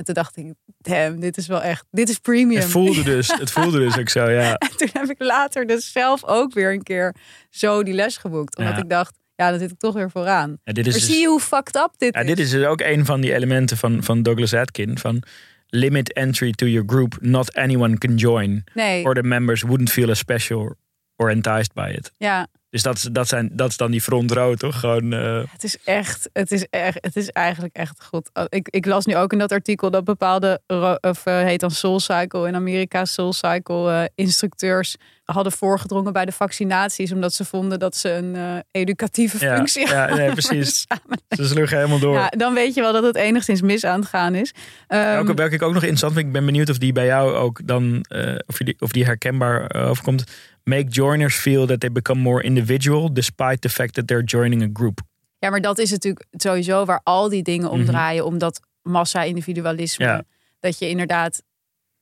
[0.01, 2.61] En toen dacht ik, damn, dit is wel echt, dit is premium.
[2.61, 4.53] het voelde dus, het voelde dus ook zo, ja.
[4.55, 7.15] En toen heb ik later dus zelf ook weer een keer
[7.49, 8.57] zo die les geboekt.
[8.57, 8.81] Omdat Ja.
[8.81, 10.57] ik dacht, ja, dan zit ik toch weer vooraan.
[10.63, 12.27] ja dit is Maar dus, zie je hoe fucked up dit ja, is?
[12.27, 14.97] dit is dus ook een van die elementen van, van Douglas Atkin.
[14.97, 15.23] Van
[15.67, 17.17] limit entry to your group.
[17.19, 18.63] Not anyone can join.
[18.73, 20.75] Nee, Or the members wouldn't feel as special
[21.15, 22.11] or enticed by it.
[22.17, 24.79] ja, Dus dat, dat, zijn, dat is dan die front row, toch?
[24.79, 28.29] Gewoon, eh, het is echt, het is echt, het is eigenlijk echt goed.
[28.33, 30.61] Oh, Ik, ik las nu ook in dat artikel dat bepaalde,
[31.01, 34.95] of eh, heet dan Soul Cycle in Amerika, Soul Cycle eh, instructeurs
[35.31, 39.87] hadden voorgedrongen bij de vaccinaties, omdat ze vonden dat ze een eh, educatieve Ja, functie
[39.87, 40.85] ja, hadden nee, de precies.
[41.29, 42.13] ze sloegen helemaal door.
[42.15, 44.53] Ja, dan weet je wel dat het enigszins mis aan het gaan is.
[44.87, 47.33] Ehm, Welke, welke ik ook nog interessant vind, ik ben benieuwd of die bij jou
[47.33, 50.23] ook dan, eh, of, die, of die herkenbaar eh, overkomt.
[50.63, 54.69] Make joiners feel that they become more individual, despite the fact that they're joining a
[54.73, 54.99] group.
[55.39, 57.87] Ja, maar dat is natuurlijk sowieso waar al die dingen om Mhm.
[57.87, 58.25] draaien.
[58.25, 60.23] Omdat massa-individualisme Ja.
[60.59, 61.41] Dat je inderdaad,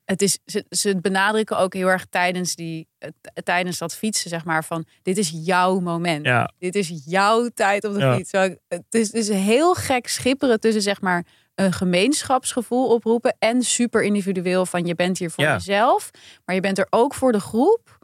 [0.10, 3.10] het is, ze, ze benadrukken ook heel erg tijdens, die, eh,
[3.44, 6.26] tijdens dat fietsen, zeg maar, van dit is jouw moment.
[6.26, 8.16] Ja, Dit is jouw tijd op de Ja.
[8.16, 8.32] fiets.
[8.32, 14.66] Het is dus heel gek schipperen tussen zeg maar een gemeenschapsgevoel oproepen en super individueel
[14.66, 15.54] van je bent hier voor Ja.
[15.54, 16.10] jezelf,
[16.46, 17.98] maar je bent er ook voor de groep.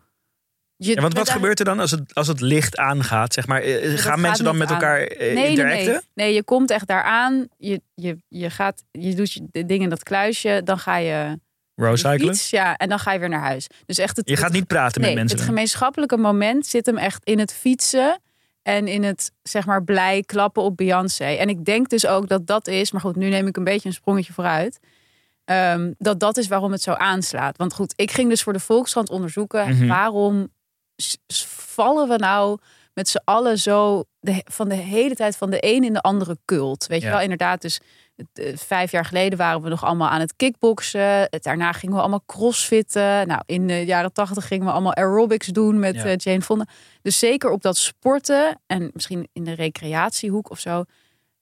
[0.78, 3.34] Je ja want wat gebeurt er dan als het, als het licht aangaat?
[3.34, 4.74] Zeg maar, Eh, dat gaan mensen dan met aan.
[4.74, 5.86] elkaar eh, Nee, nee, interacten?
[5.92, 6.00] nee.
[6.14, 7.48] Nee, je komt echt daaraan.
[7.58, 10.62] Je, je, je, gaat, je doet je de dingen in dat kluisje.
[10.64, 11.40] Dan ga je
[11.76, 12.20] Rowcyclen?
[12.36, 13.68] fiets, ja, en dan ga je weer naar huis.
[13.86, 15.38] Dus echt het, Je gaat niet praten nee, met mensen.
[15.38, 18.20] Het gemeenschappelijke moment zit hem echt in het fietsen
[18.62, 21.24] en in het zeg maar blij klappen op Beyoncé.
[21.26, 23.88] En ik denk dus ook dat dat is, maar goed, nu neem ik een beetje
[23.90, 24.80] een sprongetje vooruit.
[25.46, 27.58] ehm, dat dat is waarom het zo aanslaat.
[27.58, 29.88] Want goed, ik ging dus voor de Volkskrant onderzoeken Mhm.
[29.88, 30.48] waarom
[31.54, 32.58] vallen we nou
[32.94, 36.38] met z'n allen zo de, van de hele tijd van de een in de andere
[36.46, 36.88] cult.
[36.88, 37.62] Weet je wel, inderdaad.
[37.62, 37.80] Dus
[38.56, 41.28] vijf jaar geleden waren we nog allemaal aan het kickboksen.
[41.30, 43.28] Daarna gingen we allemaal crossfitten.
[43.28, 46.04] Nou, in de jaren tachtig gingen we allemaal aerobics doen met Ja.
[46.04, 46.66] eh, Jane Fonda.
[47.02, 50.84] Dus zeker op dat sporten en misschien in de recreatiehoek of zo,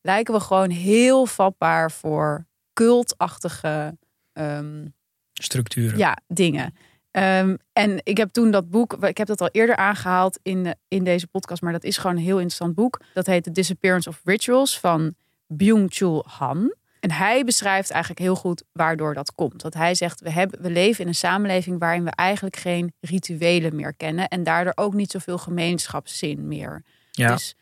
[0.02, 3.98] lijken we gewoon heel vatbaar voor cultachtige
[4.34, 4.86] ehm,
[5.34, 5.98] Structuren.
[5.98, 6.74] ja, dingen.
[7.12, 11.04] Ehm, en ik heb toen dat boek, ik heb dat al eerder aangehaald in, in
[11.04, 13.02] deze podcast, maar dat is gewoon een heel interessant boek.
[13.14, 15.16] Dat heet The Disappearance of Rituals van
[15.48, 16.74] Byung-Chul Han.
[17.00, 19.62] En hij beschrijft eigenlijk heel goed waardoor dat komt.
[19.62, 23.76] Dat hij zegt, we, hebben, we leven in een samenleving waarin we eigenlijk geen rituelen
[23.76, 24.28] meer kennen.
[24.28, 26.84] En daardoor ook niet zoveel gemeenschapszin meer.
[27.12, 27.28] Ja.
[27.32, 27.56] Dus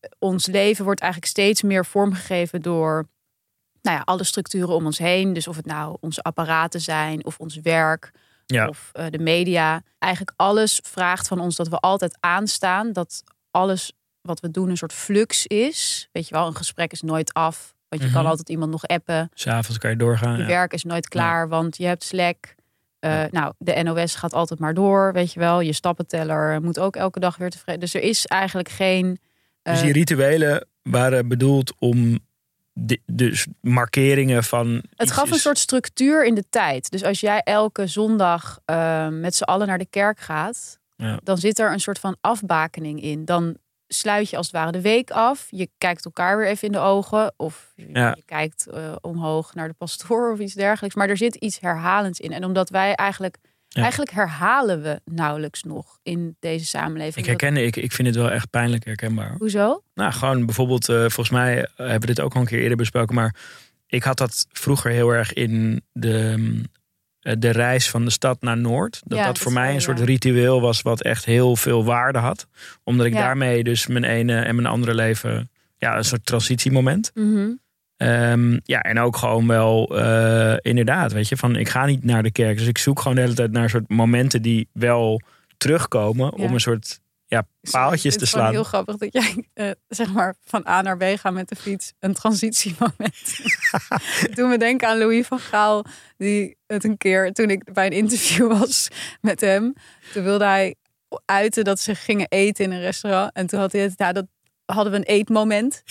[0.00, 3.08] eh, ons leven wordt eigenlijk steeds meer vormgegeven door
[3.82, 5.32] nou ja, alle structuren om ons heen.
[5.32, 8.10] Dus of het nou onze apparaten zijn of ons werk
[8.46, 8.68] Ja.
[8.68, 9.82] of eh, de media.
[9.98, 12.92] Eigenlijk alles vraagt van ons dat we altijd aanstaan.
[12.92, 13.92] Dat alles
[14.28, 16.08] wat we doen een soort flux is.
[16.12, 17.74] Weet je wel, een gesprek is nooit af.
[17.88, 18.30] Want je kan Mhm.
[18.30, 19.30] altijd iemand nog appen.
[19.34, 20.32] S'avonds kan je doorgaan.
[20.36, 20.46] Je Ja.
[20.46, 22.54] werk is nooit klaar, want je hebt Slack.
[22.98, 25.60] Eh, Nou, de NOS gaat altijd maar door, weet je wel.
[25.60, 27.80] Je stappenteller moet ook elke dag weer tevreden.
[27.80, 29.18] Dus er is eigenlijk geen...
[29.62, 32.18] eh, Dus die rituelen waren bedoeld om
[32.72, 34.82] de, dus markeringen van.
[34.96, 36.90] Het gaf een soort structuur in de tijd.
[36.90, 41.20] Dus als jij elke zondag eh, met z'n allen naar de kerk gaat, Ja.
[41.22, 43.24] dan zit er een soort van afbakening in.
[43.24, 43.56] Dan
[43.88, 45.46] sluit je als het ware de week af.
[45.50, 47.32] Je kijkt elkaar weer even in de ogen.
[47.36, 48.12] Of je, Ja.
[48.16, 50.96] je kijkt eh, omhoog naar de pastoor of iets dergelijks.
[50.96, 52.32] Maar er zit iets herhalends in.
[52.32, 53.36] En omdat wij eigenlijk.
[53.68, 53.80] Ja.
[53.80, 57.16] Eigenlijk herhalen we nauwelijks nog in deze samenleving.
[57.16, 59.34] Ik herken, ik, ik vind het wel echt pijnlijk herkenbaar.
[59.38, 59.82] Hoezo?
[59.94, 62.76] Nou, gewoon bijvoorbeeld, eh, volgens mij eh, hebben we dit ook al een keer eerder
[62.76, 63.34] besproken, maar
[63.86, 66.62] ik had dat vroeger heel erg in de, mm,
[67.20, 69.00] de reis van de stad naar Noord.
[69.04, 72.46] Dat Ja, dat voor mij een soort ritueel was wat echt heel veel waarde had.
[72.84, 73.18] Omdat ik Ja.
[73.20, 77.10] daarmee dus mijn ene en mijn andere leven, ja, een soort transitiemoment.
[77.14, 77.48] Mhm.
[77.96, 82.22] Ehm, ja, en ook gewoon wel eh, inderdaad, weet je, van ik ga niet naar
[82.22, 82.58] de kerk.
[82.58, 85.20] Dus ik zoek gewoon de hele tijd naar soort momenten die wel
[85.56, 86.44] terugkomen Ja.
[86.44, 88.54] om een soort ja, paaltjes het te is gewoon slaan.
[88.54, 91.92] heel grappig dat jij eh, zeg maar van A naar B gaat met de fiets.
[91.98, 93.40] Een transitiemoment.
[94.34, 95.84] toen we denken aan Louis van Gaal.
[96.16, 98.88] Die het een keer, toen ik bij een interview was
[99.20, 99.72] met hem.
[100.12, 100.74] Toen wilde hij
[101.24, 103.32] uiten dat ze gingen eten in een restaurant.
[103.32, 104.26] En toen had hij het, ja, dat
[104.64, 105.82] hadden we een eetmoment.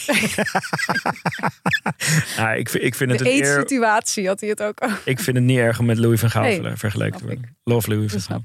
[2.36, 5.02] Ja, ik, vind- ik vind het De een eer eetsituatie had hij het ook over.
[5.06, 7.58] Ik vind het niet erg om met Louis van Gaal Nee, vergeleken te worden.
[7.64, 8.42] Love Louis van Gaal.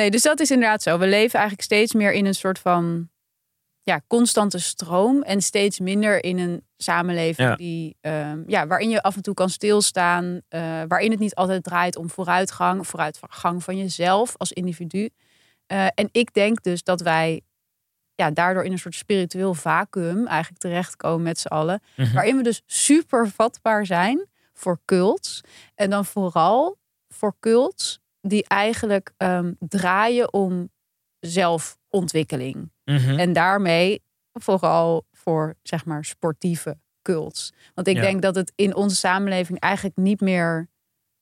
[0.00, 0.98] Nee, dus dat is inderdaad zo.
[0.98, 3.10] We leven eigenlijk steeds meer in een soort van
[3.82, 5.22] ja, constante stroom.
[5.22, 7.56] En steeds minder in een samenleving Ja.
[7.56, 10.40] die, ehm, ja, waarin je af en toe kan stilstaan.
[10.48, 12.86] eh, waarin het niet altijd draait om vooruitgang.
[12.86, 15.08] Vooruitgang van jezelf als individu.
[15.66, 17.40] Eh, en ik denk dus dat wij
[18.14, 21.82] ja, daardoor in een soort spiritueel vacuüm eigenlijk terechtkomen met z'n allen.
[21.96, 22.14] Mhm.
[22.14, 25.40] Waarin we dus super vatbaar zijn voor cults.
[25.74, 30.70] En dan vooral voor cults die eigenlijk ehm, draaien om
[31.20, 32.70] zelfontwikkeling.
[32.84, 33.18] Mhm.
[33.18, 34.02] En daarmee
[34.32, 37.52] vooral voor, zeg maar, sportieve cults.
[37.74, 38.02] Want ik Ja.
[38.02, 40.68] denk dat het in onze samenleving eigenlijk niet meer...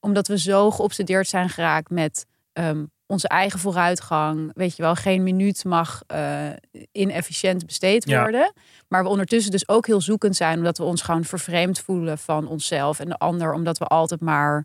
[0.01, 4.51] omdat we zo geobsedeerd zijn geraakt met ehm, onze eigen vooruitgang.
[4.55, 6.49] Weet je wel, geen minuut mag eh,
[6.93, 8.21] inefficiënt besteed Ja.
[8.23, 8.53] worden.
[8.89, 10.57] Maar we ondertussen dus ook heel zoekend zijn...
[10.59, 13.53] omdat we ons gewoon vervreemd voelen van onszelf en de ander.
[13.53, 14.65] Omdat we altijd maar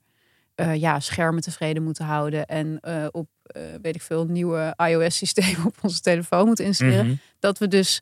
[0.56, 2.46] eh, ja, schermen tevreden moeten houden...
[2.46, 7.16] en eh, op, eh, weet ik veel, nieuwe iOS-systemen op onze telefoon moeten installeren Mhm.
[7.39, 8.02] dat we dus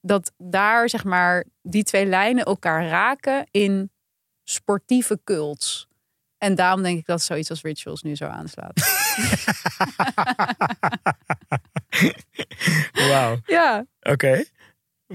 [0.00, 3.90] dat daar zeg maar die twee lijnen elkaar raken in
[4.42, 5.88] sportieve cults.
[6.38, 8.72] En daarom denk ik dat zoiets als rituals nu zo aanslaat.
[13.08, 13.38] Wauw.
[13.46, 14.44] ja, Oké.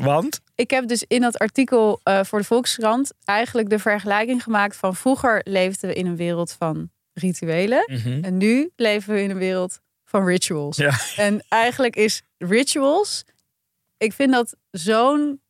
[0.03, 0.39] Want?
[0.55, 4.95] Ik heb dus in dat artikel eh, voor de Volkskrant eigenlijk de vergelijking gemaakt van
[4.95, 7.83] vroeger leefden we in een wereld van rituelen.
[7.85, 8.23] Mhm.
[8.23, 10.77] En nu leven we in een wereld van rituals.
[10.77, 10.93] Ja.
[11.15, 13.23] En eigenlijk is rituals,
[13.97, 15.41] ik vind dat zo'n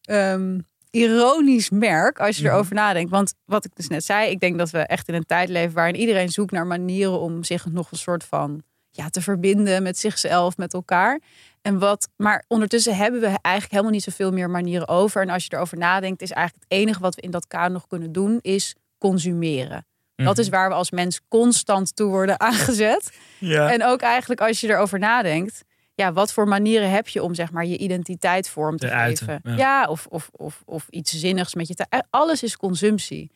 [0.00, 0.58] ehm,
[0.90, 2.52] ironisch merk als je Mhm.
[2.52, 3.10] erover nadenkt.
[3.10, 5.74] Want wat ik dus net zei, ik denk dat we echt in een tijd leven
[5.74, 9.98] waarin iedereen zoekt naar manieren om zich nog een soort van ja, te verbinden met
[9.98, 11.20] zichzelf, met elkaar.
[11.62, 15.22] En wat, maar ondertussen hebben we eigenlijk helemaal niet zoveel meer manieren over.
[15.22, 17.86] En als je erover nadenkt, is eigenlijk het enige wat we in dat kader nog
[17.86, 19.84] kunnen doen, is consumeren.
[20.16, 23.12] Dat is waar we als mens constant toe worden aangezet.
[23.38, 23.72] Ja.
[23.72, 27.50] En ook eigenlijk als je erover nadenkt, ja, wat voor manieren heb je om zeg
[27.52, 29.50] maar je identiteit vorm te Te uiten, geven?
[29.50, 29.56] ja.
[29.56, 31.86] Ja, of, of, of, of iets zinnigs met je te.
[32.10, 33.30] Alles is consumptie.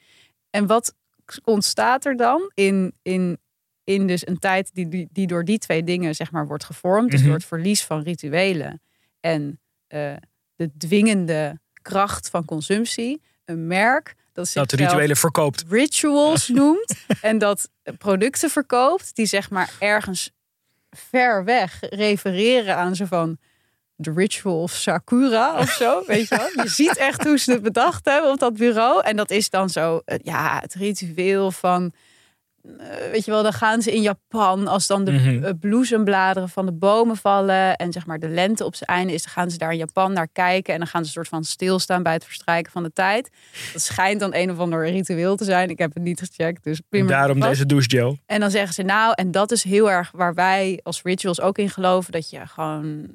[0.51, 0.95] En wat
[1.45, 3.39] ontstaat er dan in, in,
[3.85, 7.11] in dus een tijd die, die, die door die twee dingen zeg maar wordt gevormd,
[7.11, 7.29] dus Mhm.
[7.29, 8.81] door het verlies van rituelen
[9.21, 10.13] en eh,
[10.57, 15.65] de dwingende kracht van consumptie, een merk dat dat de zichzelf rituelen verkoopt.
[15.69, 17.69] rituals noemt en dat
[17.99, 20.31] producten verkoopt die zeg maar ergens
[20.91, 23.39] ver weg refereren aan zo van
[23.97, 26.65] de ritual of Sakura of zo, weet je wel?
[26.65, 29.71] Je ziet echt hoe ze het bedacht hebben op dat bureau en dat is dan
[29.71, 31.93] zo, eh, ja, het ritueel van
[33.11, 35.45] weet je wel, dan gaan ze in Japan als dan de Mhm.
[35.45, 39.23] eh, bloesembladeren van de bomen vallen en zeg maar de lente op zijn einde is,
[39.23, 41.45] dan gaan ze daar in Japan naar kijken en dan gaan ze een soort van
[41.45, 43.31] stilstaan bij het verstrijken van de tijd.
[43.73, 45.71] Dat schijnt dan een of ander ritueel te zijn.
[45.71, 47.09] Ik heb het niet gecheckt, dus prima.
[47.09, 48.19] daarom deze douchegel.
[48.27, 51.59] En dan zeggen ze nou, en dat is heel erg waar wij als rituals ook
[51.59, 53.07] in geloven, dat je gewoon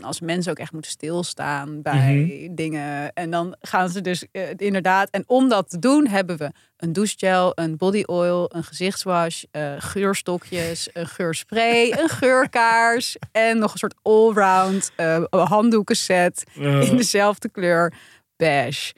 [0.00, 3.12] als mens ook echt moet stilstaan bij dingen.
[3.12, 6.92] En dan gaan ze dus eh, inderdaad, en om dat te doen hebben we een
[6.92, 13.78] douchegel, een body oil, een gezichtswash, eh, geurstokjes, een geurspray, een geurkaars en nog een
[13.78, 17.92] soort allround eh handdoekenset in dezelfde kleur
[18.36, 18.94] beige.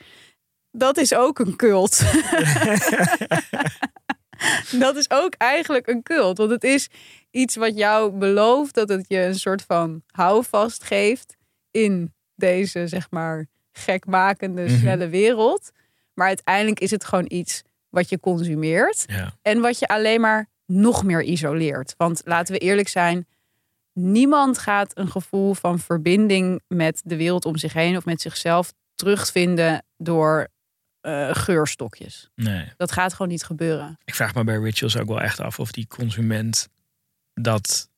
[0.70, 2.00] Dat is ook een cult.
[4.84, 6.38] dat is ook eigenlijk een cult.
[6.38, 6.88] Want het is
[7.30, 11.36] iets wat jou belooft dat het je een soort van houvast geeft
[11.70, 14.78] in deze, zeg maar, gekmakende, Mhm.
[14.78, 15.70] snelle wereld.
[16.14, 19.04] Maar uiteindelijk is het gewoon iets wat je consumeert.
[19.06, 19.32] Ja.
[19.42, 21.94] En wat je alleen maar nog meer isoleert.
[21.96, 23.26] Want laten we eerlijk zijn,
[23.92, 28.72] niemand gaat een gevoel van verbinding met de wereld om zich heen of met zichzelf
[28.94, 30.48] terugvinden door
[31.00, 32.30] eh, geurstokjes.
[32.34, 32.72] Nee.
[32.76, 33.98] Dat gaat gewoon niet gebeuren.
[34.04, 36.68] Ik vraag me bij rituals ook wel echt af of die consument
[37.34, 37.88] dat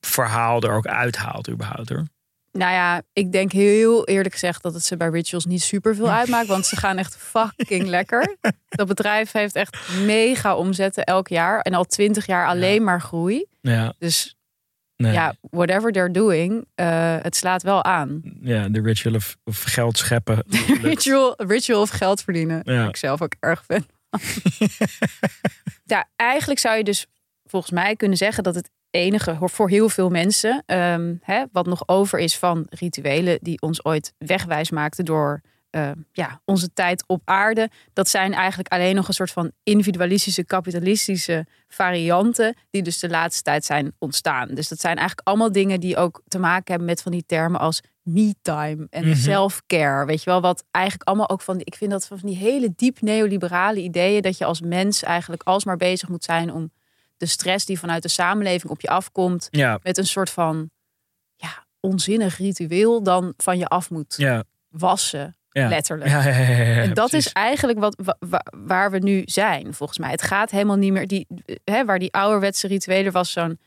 [0.00, 2.04] verhaal er ook uithaalt überhaupt hoor.
[2.52, 6.10] Nou ja, ik denk heel eerlijk gezegd dat het ze bij rituals niet super veel
[6.20, 6.46] uitmaakt.
[6.46, 8.36] Want ze gaan echt fucking lekker.
[8.68, 11.60] Dat bedrijf heeft echt mega omzetten elk jaar.
[11.60, 13.46] En al twintig jaar alleen maar groei.
[13.60, 14.36] Ja, Dus
[14.96, 15.12] nee.
[15.12, 18.20] ja, whatever they're doing, eh, het slaat wel aan.
[18.40, 20.44] ja de ritual of, of geld scheppen.
[20.82, 22.60] Ritual, ritual of geld verdienen.
[22.64, 22.88] Ja.
[22.88, 23.86] Ik zelf ook erg vind.
[25.84, 27.06] ja, eigenlijk zou je dus
[27.52, 31.82] volgens mij kunnen zeggen dat het enige voor heel veel mensen, ehm, hè, wat nog
[31.88, 37.20] over is van rituelen die ons ooit wegwijs maakten door eh, ja, onze tijd op
[37.24, 43.08] aarde, dat zijn eigenlijk alleen nog een soort van individualistische, kapitalistische varianten die dus de
[43.08, 44.48] laatste tijd zijn ontstaan.
[44.48, 47.60] Dus dat zijn eigenlijk allemaal dingen die ook te maken hebben met van die termen
[47.60, 49.16] als me-time en Mhm.
[49.16, 50.06] self-care.
[50.06, 52.72] Weet je wel, wat eigenlijk allemaal ook van, die- ik vind dat van die hele
[52.76, 56.70] diep neoliberale ideeën dat je als mens eigenlijk alsmaar bezig moet zijn om
[57.22, 60.70] de stress die vanuit de samenleving op je afkomt, Ja, met een soort van
[61.36, 65.68] ja, onzinnig ritueel dan van je af moet ja, wassen, ja.
[65.68, 66.10] letterlijk.
[66.10, 66.26] Ja,
[66.82, 67.26] en dat precies.
[67.26, 70.10] is eigenlijk wat, wa- wa- waar we nu zijn, volgens mij.
[70.10, 71.06] Het gaat helemaal niet meer.
[71.06, 71.26] Die,
[71.64, 73.58] hè, waar die ouderwetse rituelen was zo'n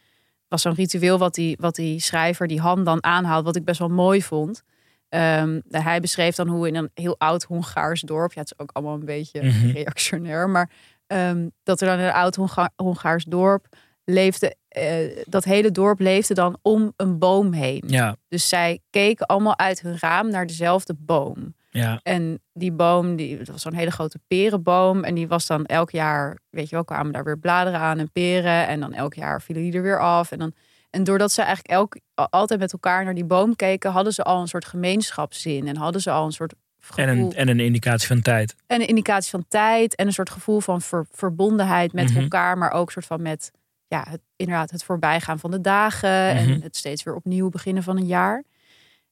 [0.47, 3.79] was zo'n ritueel wat die, wat die schrijver, die Han, dan aanhaalt, wat ik best
[3.79, 4.63] wel mooi vond.
[5.09, 8.69] Ehm, hij beschreef dan hoe in een heel oud Hongaars dorp, ja, het is ook
[8.73, 9.69] allemaal een beetje Mhm.
[9.71, 10.69] reactionair, maar
[11.07, 13.67] ehm, dat er dan in een oud Honga- Hongaars dorp
[14.03, 17.83] leefde, eh, dat hele dorp leefde dan om een boom heen.
[17.87, 21.55] Ja, Dus zij keken allemaal uit hun raam naar dezelfde boom.
[21.69, 25.03] ja, En die boom, die, dat was zo'n hele grote perenboom.
[25.03, 28.11] En die was dan elk jaar, weet je wel, kwamen daar weer bladeren aan en
[28.11, 28.67] peren.
[28.67, 30.31] En dan elk jaar vielen die er weer af.
[30.31, 30.53] En, dan,
[30.89, 34.23] en doordat ze eigenlijk elk, al- altijd met elkaar naar die boom keken, hadden ze
[34.23, 35.67] al een soort gemeenschapszin.
[35.67, 36.53] En hadden ze al een soort
[36.85, 37.05] gevoel.
[37.05, 38.55] en een, en een indicatie van tijd.
[38.67, 39.95] en een indicatie van tijd.
[39.95, 42.21] En een soort gevoel van ver- verbondenheid met Mhm.
[42.21, 42.57] elkaar.
[42.57, 43.51] Maar ook een soort van met,
[43.87, 46.35] ja, het, inderdaad, het voorbijgaan van de dagen.
[46.35, 46.51] Mhm.
[46.51, 48.43] En het steeds weer opnieuw beginnen van een jaar.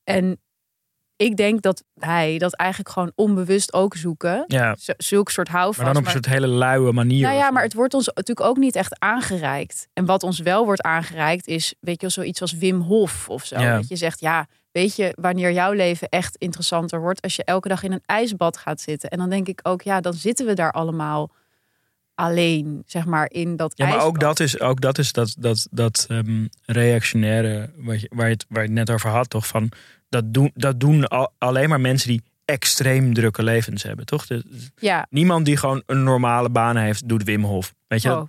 [0.03, 0.37] En
[1.15, 4.43] ik denk dat hij dat eigenlijk gewoon onbewust ook zoeken.
[4.47, 5.77] Ja, Zulke soort houvast.
[5.77, 7.21] maar dan op een soort hele luie manier.
[7.21, 9.87] Nou ja, maar het wordt ons natuurlijk ook niet echt aangereikt.
[9.93, 13.45] En wat ons wel wordt aangereikt is, weet je wel, zoiets als Wim Hof of
[13.45, 13.59] zo.
[13.59, 13.75] Ja.
[13.75, 17.21] Dat je zegt, ja, weet je wanneer jouw leven echt interessanter wordt?
[17.21, 19.09] Als je elke dag in een ijsbad gaat zitten.
[19.09, 21.31] En dan denk ik ook, ja, dan zitten we daar allemaal
[22.15, 24.13] alleen, zeg maar, in dat Ja, maar ijsbad.
[24.13, 28.33] ook dat is, ook dat, is dat, dat, dat ehm, reactionaire wat je, waar, je
[28.33, 29.47] het, waar je het net over had, toch?
[29.47, 29.71] Van,
[30.09, 34.25] dat, doen, dat doen al- alleen maar mensen die extreem drukke levens hebben, toch?
[34.75, 37.73] Ja, niemand die gewoon een normale baan heeft, doet Wim Hof.
[37.87, 38.11] Weet je?
[38.11, 38.27] oh.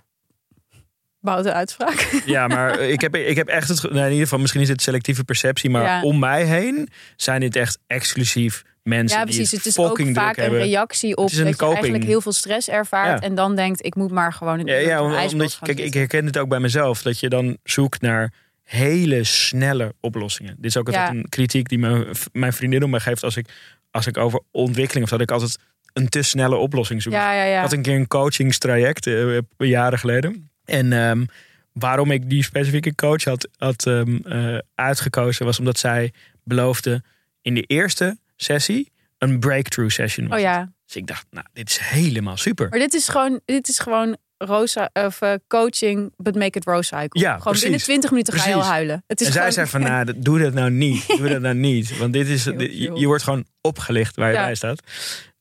[1.25, 2.09] Boute uitspraak.
[2.25, 3.81] Ja, maar ik heb, ik heb echt het.
[3.83, 6.01] Nou, in ieder geval, misschien is het selectieve perceptie, maar Ja.
[6.01, 9.51] om mij heen zijn dit echt exclusief mensen Ja, die precies.
[9.51, 12.69] het, Het is ook vaak een reactie op een dat je eigenlijk heel veel stress
[12.69, 13.19] ervaart.
[13.21, 13.27] Ja.
[13.27, 15.79] En dan denkt, ik moet maar gewoon in Ja, ja, een om- omdat je, kijk,
[15.79, 17.01] ik herken het ook bij mezelf.
[17.01, 18.33] Dat je dan zoekt naar
[18.63, 20.55] hele snelle oplossingen.
[20.57, 21.13] Dit is ook altijd Ja.
[21.13, 23.49] een kritiek die mijn, mijn vriendin om mij geeft als ik,
[23.91, 25.57] als ik over ontwikkeling of dat ik altijd
[25.93, 27.13] een te snelle oplossing zoek.
[27.13, 27.55] Ja, ja, ja.
[27.55, 30.49] Ik had een keer een coachingstraject eh, jaren geleden.
[30.65, 31.25] En ehm,
[31.73, 37.03] waarom ik die specifieke coach had, had ehm, eh, uitgekozen was omdat zij beloofde
[37.41, 40.27] in de eerste sessie een breakthrough session.
[40.27, 40.55] was Oh het.
[40.55, 40.71] ja.
[40.85, 42.69] Dus ik dacht, nou, dit is helemaal super.
[42.69, 47.19] Maar dit is gewoon, dit is gewoon rosa, of, eh, coaching, but make it cycle.
[47.21, 47.61] Ja, gewoon precies.
[47.61, 49.03] binnen 20 minuten ga je al huilen.
[49.07, 51.07] Het is En zij gewoon, zei van, nou, doe dat nou niet.
[51.07, 51.97] Doe dat nou niet.
[51.97, 54.43] Want dit is, dit- je, wordt gewoon opgelicht waar je Ja.
[54.45, 54.81] bij staat.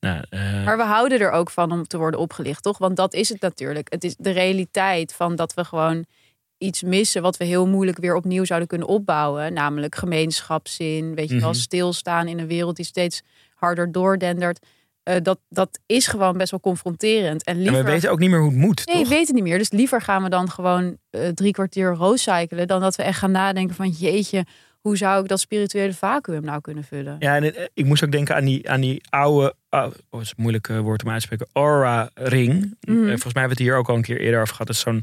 [0.04, 2.78] Nou, eh, Maar we houden er ook van om te worden opgelicht, toch?
[2.78, 3.92] Want dat is het natuurlijk.
[3.92, 6.04] Het is de realiteit van dat we gewoon
[6.58, 9.52] iets missen wat we heel moeilijk weer opnieuw zouden kunnen opbouwen.
[9.52, 11.58] Namelijk gemeenschapszin, weet je wel, Mhm.
[11.58, 13.22] stilstaan in een wereld die steeds
[13.54, 14.66] harder doordendert.
[15.02, 17.44] Eh, dat, dat is gewoon best wel confronterend.
[17.44, 17.84] En en liever...
[17.84, 19.08] we weten ook niet meer hoe het moet, Nee, toch?
[19.08, 19.58] we weten niet meer.
[19.58, 22.66] Dus liever gaan we dan gewoon eh, drie kwartier rooscyclen...
[22.66, 23.88] dan dat we echt gaan nadenken van...
[23.88, 24.44] jeetje,
[24.84, 27.16] hoe zou ik dat spirituele vacuüm nou kunnen vullen?
[27.18, 30.28] Ja, en het- ik moest ook denken aan die, aan die oude, oh, dat is
[30.28, 32.76] een moeilijk eh, woord om uit te spreken, Aura-ring.
[32.80, 32.96] Mhm.
[32.98, 34.66] Eh, volgens mij hebben we het hier ook al een keer eerder over gehad.
[34.66, 35.02] Dat is zo'n,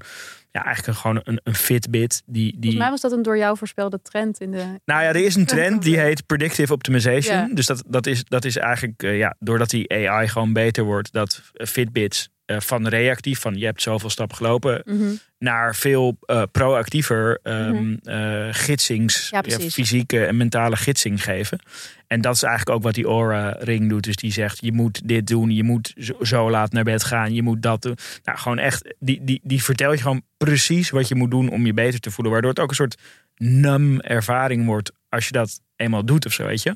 [0.51, 2.21] ja, eigenlijk gewoon een, een Fitbit.
[2.25, 4.57] Die, die, Volgens mij was dat een door jou voorspelde trend in de...
[4.85, 7.37] Nou ja, er is een trend die heet predictive optimization.
[7.37, 7.49] Ja.
[7.53, 11.11] Dus dat, dat, is, dat is eigenlijk, eh, ja, doordat die AI gewoon beter wordt,
[11.11, 15.09] dat Fitbits eh, van reactief, van je hebt zoveel stappen gelopen, Mhm.
[15.39, 17.95] naar veel eh, proactiever ehm Mhm.
[18.03, 21.59] eh, gidsings, Ja, fysieke en mentale gidsing geven.
[22.07, 24.03] En dat is eigenlijk ook wat die Aura-ring doet.
[24.03, 27.33] Dus die zegt, je moet dit doen, je moet zo, zo laat naar bed gaan,
[27.33, 27.97] je moet dat doen.
[28.23, 31.65] Nou, gewoon echt, die, die, die vertelt je gewoon precies wat je moet doen om
[31.65, 32.33] je beter te voelen.
[32.33, 32.97] Waardoor het ook een soort
[33.35, 36.75] num ervaring wordt als je dat eenmaal doet of zo, weet je.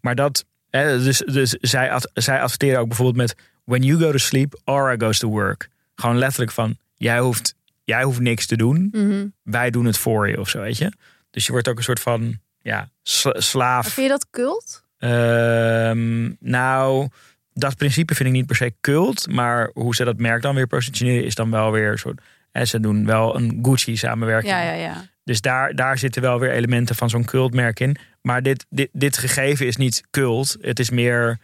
[0.00, 3.34] Maar dat, hè, dus, dus zij, ad- zij adverteren ook bijvoorbeeld met,
[3.66, 5.68] when you go to sleep, Aura goes to work.
[5.94, 9.26] Gewoon letterlijk van, jij hoeft, jij hoeft niks te doen, Mhm.
[9.42, 10.92] wij doen het voor je of zo, weet je.
[11.30, 12.76] Dus je wordt ook een soort van, ja,
[13.24, 13.88] Maar slaaf.
[13.88, 14.84] vind je dat cult?
[14.98, 17.08] Ehm, nou,
[17.52, 19.28] dat principe vind ik niet per se cult.
[19.30, 22.20] Maar hoe ze dat merk dan weer positioneren is dan wel weer een soort...
[22.52, 24.52] Hè, ze doen wel een Gucci samenwerking.
[24.52, 25.04] Ja, ja, ja.
[25.24, 27.96] Dus daar, daar zitten wel weer elementen van zo'n cultmerk in.
[28.22, 30.56] Maar dit, dit, dit gegeven is niet cult.
[30.60, 31.38] Het is meer...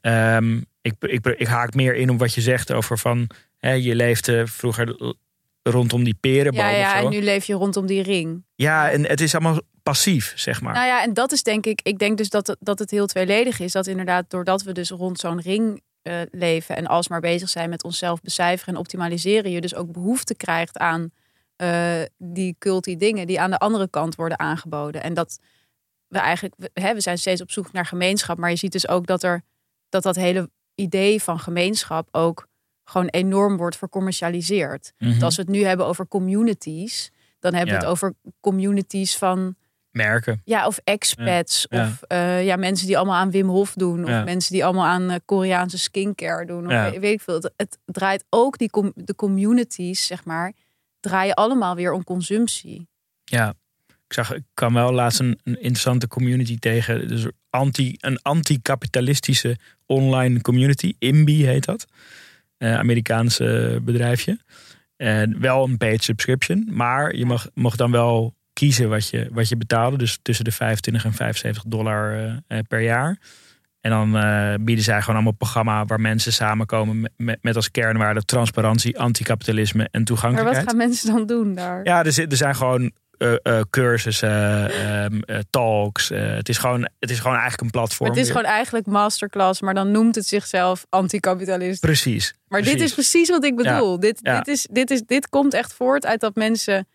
[0.00, 3.30] ehm, ik, ik, ik haak meer in op wat je zegt over van...
[3.58, 5.14] Hè, je leefde vroeger
[5.62, 7.04] rondom die perenboom Ja, of ja, zo.
[7.04, 8.44] en nu leef je rondom die ring.
[8.54, 10.74] Ja, en het is allemaal passief, zeg maar.
[10.74, 13.06] Nou ja, en dat is denk ik, ik denk dus dat het, dat het heel
[13.06, 13.72] tweeledig is.
[13.72, 17.84] Dat inderdaad, doordat we dus rond zo'n ring eh, leven en alsmaar bezig zijn met
[17.84, 21.10] onszelf becijferen en optimaliseren, je dus ook behoefte krijgt aan
[21.56, 25.02] eh, die culty dingen die aan de andere kant worden aangeboden.
[25.02, 25.38] En dat
[26.08, 28.88] we eigenlijk, we, hè, we zijn steeds op zoek naar gemeenschap, maar je ziet dus
[28.88, 29.42] ook dat er
[29.88, 32.46] dat dat hele idee van gemeenschap ook
[32.84, 34.92] gewoon enorm wordt vercommercialiseerd.
[34.98, 35.22] Mhm.
[35.22, 37.86] Als we het nu hebben over communities, dan hebben we Ja.
[37.86, 39.56] het over communities van
[39.90, 40.40] Merken.
[40.44, 41.66] ja, of expats.
[41.68, 41.84] Ja.
[41.86, 44.02] Of eh, ja, mensen die allemaal aan Wim Hof doen.
[44.04, 44.24] Of Ja.
[44.24, 46.66] mensen die allemaal aan eh, Koreaanse skincare doen.
[46.66, 46.90] Of Ja.
[46.90, 47.34] weet, weet ik veel.
[47.34, 50.52] Het, het draait ook, die com- de communities, zeg maar,
[51.00, 52.88] draaien allemaal weer om consumptie.
[53.24, 53.54] Ja,
[54.06, 57.08] ik zag, ik kwam wel laatst een, een interessante community tegen.
[57.08, 59.56] Dus anti, een anti-kapitalistische
[59.86, 60.94] online community.
[60.98, 61.86] IMBI heet dat.
[62.58, 64.38] Eh Amerikaanse bedrijfje.
[64.96, 66.68] En wel een paid subscription.
[66.70, 69.98] Maar je mag, mag dan wel kiezen wat je, wat je betaalde.
[69.98, 73.18] Dus tussen de 25 en 75 dollar eh, eh, per jaar.
[73.80, 74.10] En dan
[74.64, 79.82] bieden zij gewoon allemaal programma waar mensen samenkomen met, met, met als kernwaarde transparantie, anticapitalisme
[79.82, 80.64] en Maar toegankelijkheid.
[80.64, 81.84] wat gaan mensen dan doen daar?
[81.84, 86.08] Ja, er, er zijn gewoon eh, eh, cursussen, ehm, eh, talks.
[86.08, 88.08] het, is gewoon, het is gewoon eigenlijk een platform.
[88.08, 88.36] Het is weer.
[88.36, 91.80] gewoon eigenlijk masterclass, maar dan noemt het zichzelf anticapitalist.
[91.80, 92.34] Precies.
[92.48, 94.00] Maar dit is precies wat ik bedoel.
[94.00, 94.36] Dit, Ja.
[94.36, 96.88] Dit, is, dit, is, dit komt echt voort uit dat mensen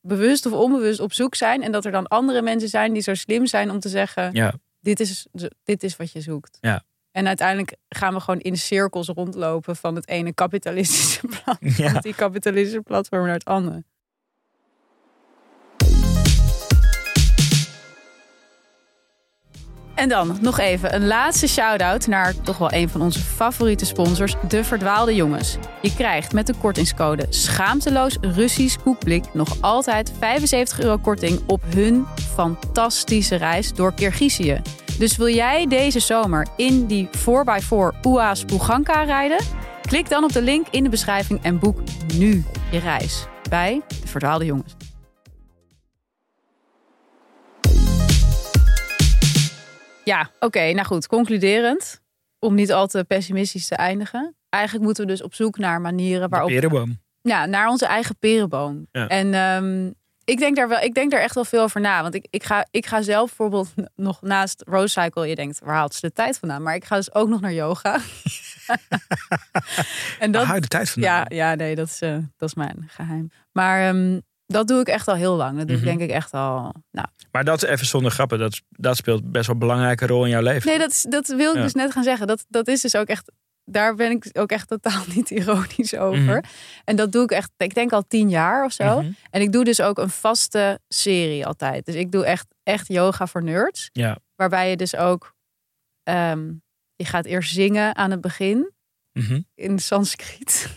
[0.00, 1.62] bewust of onbewust op zoek zijn.
[1.62, 4.30] En dat er dan andere mensen zijn die zo slim zijn om te zeggen...
[4.32, 5.26] Ja, dit is,
[5.64, 6.58] dit is wat je zoekt.
[6.60, 6.82] Ja.
[7.10, 12.00] En uiteindelijk gaan we gewoon in cirkels rondlopen van het ene kapitalistische platform, ja.
[12.00, 13.84] die kapitalistische platform naar het andere.
[19.94, 24.34] En dan nog even een laatste shout-out naar toch wel een van onze favoriete sponsors,
[24.48, 25.56] De Verdwaalde Jongens.
[25.82, 32.06] Je krijgt met de kortingscode Schaamteloos Russisch Koekblik nog altijd 75 euro korting op hun
[32.34, 34.60] fantastische reis door Kirgizië.
[34.98, 39.38] Dus wil jij deze zomer in die 4x4 UA's Puganka rijden?
[39.82, 41.78] Klik dan op de link in de beschrijving en boek
[42.14, 44.83] nu je reis bij De Verdwaalde Jongens.
[50.04, 50.72] Ja, oké.
[50.72, 51.06] nou goed.
[51.06, 52.00] Concluderend,
[52.38, 54.36] om niet al te pessimistisch te eindigen.
[54.48, 56.48] Eigenlijk moeten we dus op zoek naar manieren waarop...
[56.48, 57.02] De perenboom.
[57.20, 58.86] Ja, naar onze eigen perenboom.
[58.92, 59.08] Ja.
[59.08, 59.90] En ehm,
[60.24, 62.02] ik, denk daar wel, ik denk daar echt wel veel over na.
[62.02, 65.26] Want ik, ik, ga, ik ga zelf bijvoorbeeld nog naast Rose Cycle...
[65.26, 66.62] Je denkt, waar haalt ze de tijd vandaan?
[66.62, 67.94] Maar ik ga dus ook nog naar yoga.
[70.18, 71.12] en Waar haal je de tijd vandaan?
[71.12, 73.30] ja, ja, nee, dat is, eh, dat is mijn geheim.
[73.52, 74.18] Maar ehm,
[74.54, 75.58] dat doe ik echt al heel lang.
[75.58, 75.86] Dat doe Mhm.
[75.88, 76.74] ik denk ik echt al...
[76.90, 78.38] Nou, Maar dat is even zonder grappen.
[78.38, 80.68] Dat, dat speelt best wel een belangrijke rol in jouw leven.
[80.68, 81.62] nee, dat, is, dat wil ik Ja.
[81.62, 82.26] dus net gaan zeggen.
[82.26, 83.32] Dat, dat is dus ook echt...
[83.64, 86.18] Daar ben ik ook echt totaal niet ironisch over.
[86.36, 86.40] Mhm.
[86.84, 89.00] En dat doe ik echt, ik denk al tien jaar of zo.
[89.00, 89.12] Mhm.
[89.30, 91.84] En ik doe dus ook een vaste serie altijd.
[91.86, 93.88] Dus ik doe echt, echt yoga voor nerds.
[93.92, 94.18] Ja.
[94.36, 95.34] Waarbij je dus ook...
[96.02, 96.52] ehm,
[96.96, 98.72] je gaat eerst zingen aan het begin.
[99.18, 99.40] Mhm.
[99.54, 100.68] in Sanskriet.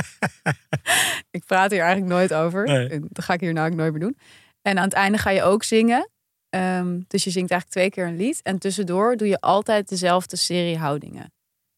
[1.30, 2.64] ik praat hier eigenlijk nooit over.
[2.64, 3.00] Nee.
[3.08, 4.18] Dat ga ik hier nou ook nooit meer doen.
[4.62, 6.10] En aan het einde ga je ook zingen.
[6.48, 8.42] Ehm, dus je zingt eigenlijk twee keer een lied.
[8.42, 11.32] En tussendoor doe je altijd dezelfde serie houdingen.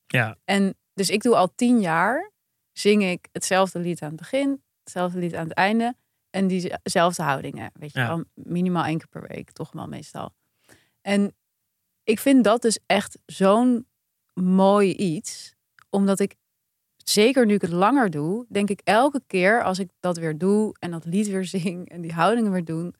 [0.06, 0.36] Ja.
[0.44, 2.30] En dus ik doe al tien jaar,
[2.72, 5.94] zing ik hetzelfde lied aan het begin, hetzelfde lied aan het einde.
[6.30, 7.70] En diezelfde houdingen.
[7.72, 8.06] Weet je Ja.
[8.06, 10.34] wel, minimaal één keer per week, toch wel meestal.
[11.00, 11.34] En
[12.04, 13.86] ik vind dat dus echt zo'n
[14.34, 15.54] mooi iets.
[15.90, 16.34] Omdat ik,
[16.96, 20.74] zeker nu ik het langer doe, denk ik elke keer als ik dat weer doe
[20.78, 22.94] en dat lied weer zing en die houdingen weer doen,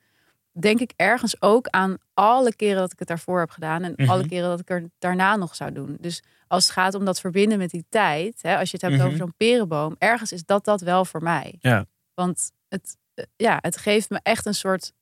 [0.59, 4.11] denk ik ergens ook aan alle keren dat ik het daarvoor heb gedaan en Mhm.
[4.11, 5.97] alle keren dat ik er daarna nog zou doen.
[6.01, 8.97] Dus als het gaat om dat verbinden met die tijd, hè, als je het hebt
[8.97, 9.07] Mhm.
[9.07, 11.57] over zo'n perenboom, ergens is dat dat wel voor mij.
[11.61, 11.87] Ja.
[12.15, 14.93] Want het, eh, ja, het geeft me echt een soort,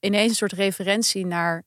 [0.00, 1.64] ineens een soort referentie naar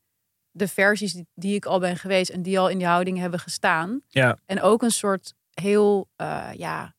[0.51, 3.39] de versies die, die ik al ben geweest en die al in die houding hebben
[3.39, 4.01] gestaan.
[4.07, 4.38] Ja.
[4.45, 6.95] En ook een soort heel, eh, ja,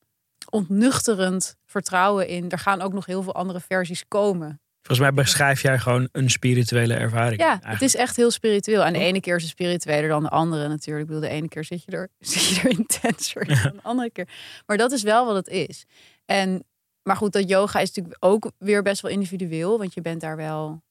[0.50, 2.50] ontnuchterend vertrouwen in.
[2.50, 4.60] Er gaan ook nog heel veel andere versies komen.
[4.82, 7.40] Volgens mij beschrijf jij gewoon een spirituele ervaring.
[7.40, 7.80] Ja, eigenlijk.
[7.80, 8.84] het is echt heel spiritueel.
[8.84, 11.08] En de ene keer is het spiritueler dan de andere natuurlijk.
[11.08, 13.82] Ik bedoel, de ene keer zit je er, zit je er intenser in dan de
[13.82, 14.28] andere keer.
[14.66, 15.84] Maar dat is wel wat het is.
[16.24, 16.64] En,
[17.02, 19.78] maar goed, dat yoga is natuurlijk ook weer best wel individueel.
[19.78, 20.82] Want je bent daar wel...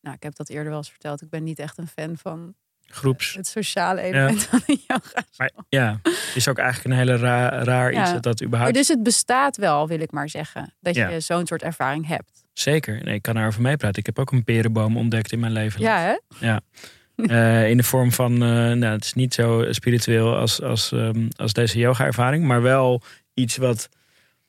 [0.00, 1.22] Nou, ik heb dat eerder wel eens verteld.
[1.22, 2.54] Ik ben niet echt een fan van
[2.90, 3.34] Groeps.
[3.34, 5.24] het sociale element van de yoga.
[5.36, 6.00] Maar ja,
[6.34, 8.12] is ook eigenlijk een hele ra- raar iets Ja.
[8.12, 8.74] dat dat Maar überhaupt...
[8.74, 10.74] dus het bestaat wel, wil ik maar zeggen.
[10.80, 11.08] Dat Ja.
[11.08, 12.44] je zo'n soort ervaring hebt.
[12.52, 13.00] Zeker.
[13.04, 13.98] Nee, ik kan erover meepraten.
[13.98, 15.80] Ik heb ook een perenboom ontdekt in mijn leven.
[15.80, 16.56] Ja, hè?
[17.26, 21.28] Eh, in de vorm van, eh, nou, het is niet zo spiritueel als, als, ehm,
[21.36, 23.02] als deze yoga-ervaring, maar wel
[23.34, 23.88] iets wat,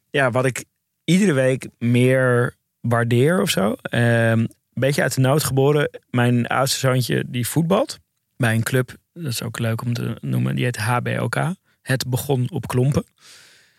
[0.10, 0.64] ja, wat ik
[1.04, 3.76] iedere week meer waardeer of zo.
[3.82, 6.00] Ehm, een beetje uit de nood geboren.
[6.10, 8.00] Mijn oudste zoontje die voetbalt
[8.42, 11.36] bij een club, dat is ook leuk om te noemen, die heet HBOK.
[11.82, 13.04] Het begon op klompen.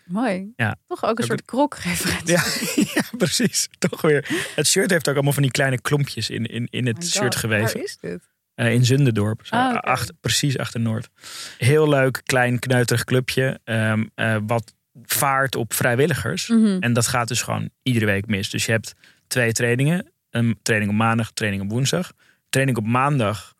[0.05, 0.53] Mooi.
[0.55, 0.75] Ja.
[0.87, 2.33] Toch ook een soort krokreferentie.
[2.33, 2.43] Ja,
[2.95, 3.69] ja, precies.
[3.79, 4.49] Toch weer.
[4.55, 7.35] Het shirt heeft ook allemaal van die kleine klompjes in, in, in het Oh shirt
[7.35, 7.73] geweven.
[7.73, 8.21] Waar is dit?
[8.55, 9.45] Eh, in Zunderdorp.
[9.45, 11.09] Zo, Ah, achter, precies achter Noord.
[11.57, 13.59] Heel leuk, klein, kneuterig clubje.
[13.63, 16.47] ehm, eh, wat vaart op vrijwilligers.
[16.47, 16.77] Mhm.
[16.79, 18.49] En dat gaat dus gewoon iedere week mis.
[18.49, 18.93] Dus je hebt
[19.27, 20.11] twee trainingen.
[20.29, 22.11] Een training op maandag, training op woensdag.
[22.49, 23.53] Training op maandag.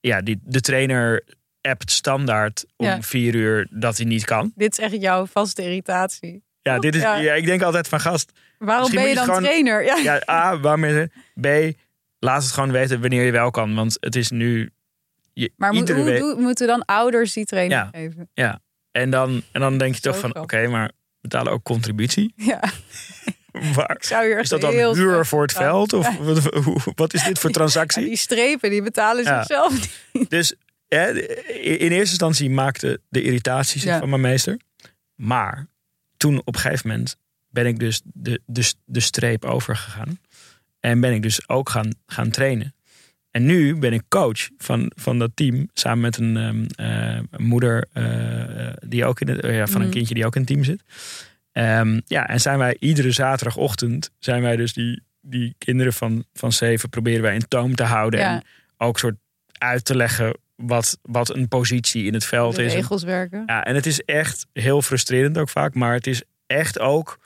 [0.00, 1.24] Ja, die, de trainer
[1.60, 3.02] appt standaard om Ja.
[3.02, 4.52] vier uur dat hij niet kan.
[4.54, 6.42] Dit is echt jouw vaste irritatie.
[6.62, 7.16] Ja, dit is, Ja.
[7.16, 7.32] ja.
[7.34, 8.32] ik denk altijd van gast.
[8.58, 9.84] Waarom Misschien ben je dan trainer?
[9.84, 9.96] Ja.
[9.96, 11.12] Ja, A, waarom is het?
[11.40, 11.76] B,
[12.18, 13.74] laat het gewoon weten wanneer je wel kan.
[13.74, 14.70] Want het is nu...
[15.32, 17.88] Je, Maar moet, hoe week- moeten dan ouders die training Ja.
[17.92, 18.28] geven?
[18.92, 20.90] En dan, en dan denk je toch Zo van, oké, maar
[21.20, 22.32] betalen ook contributie.
[22.36, 22.60] Ja,
[23.74, 25.92] Waar, ik zou is dat dan heel huur voor het veld?
[25.92, 26.16] Of
[26.94, 28.04] wat, is dit voor Ja, transactie?
[28.04, 29.72] die strepen, die betalen zichzelf
[30.12, 30.30] niet.
[30.30, 30.54] Dus
[30.88, 31.10] hè,
[31.58, 34.56] in eerste instantie maakte de irritatie zich van mijn meester.
[35.14, 35.66] Maar
[36.16, 37.16] toen op een gegeven moment
[37.48, 40.20] ben ik dus de, de, de streep overgegaan.
[40.80, 42.74] En ben ik dus ook gaan, gaan trainen.
[43.30, 45.68] En nu ben ik coach van, van dat team.
[45.72, 49.86] Samen met een, ehm, eh, moeder eh, eh, die ook in het, ja, van een
[49.86, 49.96] Mhm.
[49.96, 50.82] kindje die ook in het team zit.
[51.52, 56.52] Ehm, ja, en zijn wij iedere zaterdagochtend zijn wij dus die, die kinderen van, van
[56.52, 58.20] zeven proberen wij in toom te houden.
[58.20, 58.34] Ja.
[58.34, 58.42] En
[58.78, 59.16] ook soort
[59.58, 62.72] uit te leggen wat, wat een positie in het veld De is.
[62.72, 63.42] En- regels werken.
[63.46, 65.74] ja, en het is echt heel frustrerend ook vaak.
[65.74, 67.18] Maar het is echt ook...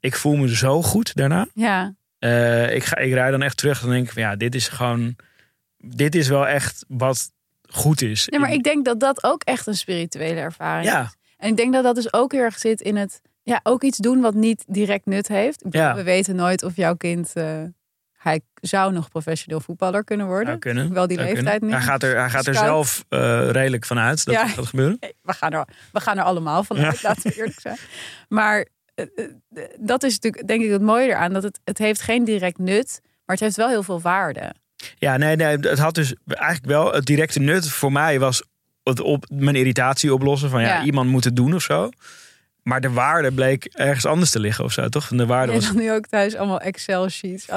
[0.00, 1.46] Ik voel me zo goed daarna.
[1.54, 4.68] Ja, Eh, ik, ga, ik rijd dan echt terug en denk van ja, dit is
[4.68, 5.16] gewoon
[5.78, 7.30] dit is wel echt wat
[7.68, 8.26] goed is.
[8.30, 11.02] Ja, maar ik denk dat dat ook echt een spirituele ervaring Ja.
[11.02, 11.16] is.
[11.36, 13.20] En ik denk dat dat dus ook heel erg zit in het...
[13.48, 15.64] Ja, ook iets doen wat niet direct nut heeft.
[15.70, 15.94] Ja.
[15.94, 17.30] We weten nooit of jouw kind...
[17.34, 17.62] eh,
[18.16, 20.58] hij zou nog professioneel voetballer kunnen worden.
[20.58, 20.92] Kunnen.
[20.92, 21.70] Wel die leeftijd niet.
[21.70, 24.42] Hij gaat er, hij gaat er zelf eh, redelijk van uit dat Ja.
[24.42, 24.98] dat gaat gebeuren.
[25.22, 27.76] We, gaan er, we gaan er allemaal van uit, laten we eerlijk zijn.
[28.28, 29.06] Maar eh,
[29.78, 31.32] dat is natuurlijk denk ik het mooie eraan.
[31.32, 34.54] Dat het, het heeft geen direct nut, maar het heeft wel heel veel waarde.
[34.98, 38.42] Ja, nee, nee, het had dus eigenlijk wel het directe nut voor mij was
[38.82, 40.82] het op mijn irritatie oplossen van ja, Ja.
[40.84, 41.90] iemand moet het doen of zo.
[42.66, 45.10] Maar de waarde bleek ergens anders te liggen of zo, toch?
[45.10, 45.72] En de waarde was.
[45.72, 47.46] nu ook thuis allemaal Excel-sheets.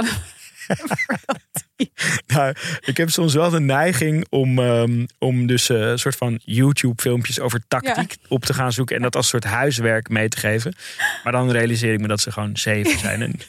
[2.28, 6.40] Nou, ik heb soms wel de neiging om, ehm, om dus eh, een soort van
[6.44, 10.76] YouTube-filmpjes over tactiek op te gaan zoeken en dat als soort huiswerk mee te geven.
[11.24, 13.22] Maar dan realiseer ik me dat ze gewoon zeven zijn.
[13.22, 13.40] En...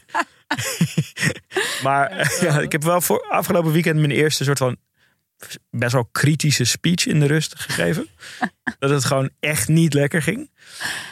[1.85, 4.77] maar ja, ik heb wel voor afgelopen weekend mijn eerste soort van
[5.71, 8.07] best wel kritische speech in de rust gegeven.
[8.79, 10.51] dat het gewoon echt niet lekker ging.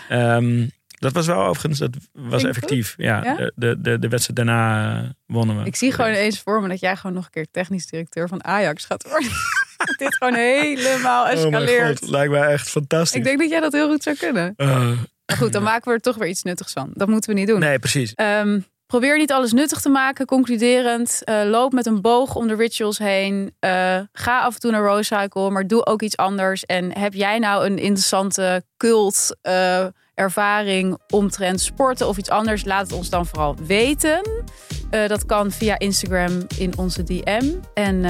[0.08, 2.94] Ehm, dat was wel overigens, dat was effectief.
[2.96, 3.34] Ja, Ja?
[3.54, 5.64] De, de, de, wedstrijd daarna wonnen we.
[5.66, 8.44] Ik zie gewoon eens voor me dat jij gewoon nog een keer technisch directeur van
[8.44, 9.30] Ajax gaat worden.
[9.98, 12.08] dit gewoon helemaal Oh escaleert.
[12.08, 13.18] lijkt mij echt fantastisch.
[13.18, 14.52] ik denk dat jij dat heel goed zou kunnen.
[14.56, 14.90] Eh,
[15.26, 16.90] Maar goed, dan maken we er toch weer iets nuttigs van.
[16.94, 17.60] Dat moeten we niet doen.
[17.60, 18.14] nee, precies.
[18.14, 20.26] Ehm, probeer niet alles nuttig te maken.
[20.26, 23.54] Concluderend, eh, loop met een boog om de rituals heen.
[23.58, 26.64] Eh, ga af en toe naar Rose Cycle, maar doe ook iets anders.
[26.64, 32.64] En heb jij nou een interessante cult eh, ervaring omtrent sporten of iets anders?
[32.64, 34.46] Laat het ons dan vooral weten.
[34.90, 37.54] Dat kan via Instagram in onze DM.
[37.74, 38.02] En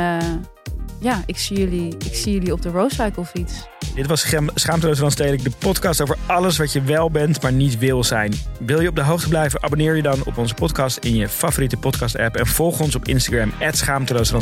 [1.01, 3.78] ja, ik zie, jullie, ik zie jullie op de Rose Cycle fiets.
[3.99, 7.79] Dit was Schaam- Schaamteloos Randstedelijk, de podcast over alles wat je wel bent, maar niet
[7.79, 8.33] wil zijn.
[8.61, 9.63] Wil je op de hoogte blijven?
[9.63, 12.37] Abonneer je dan op onze podcast in je favoriete podcast-app.
[12.37, 14.33] En volg ons op Instagram, Schaamteloos.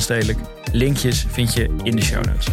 [0.72, 2.46] Linkjes vind je in de show notes.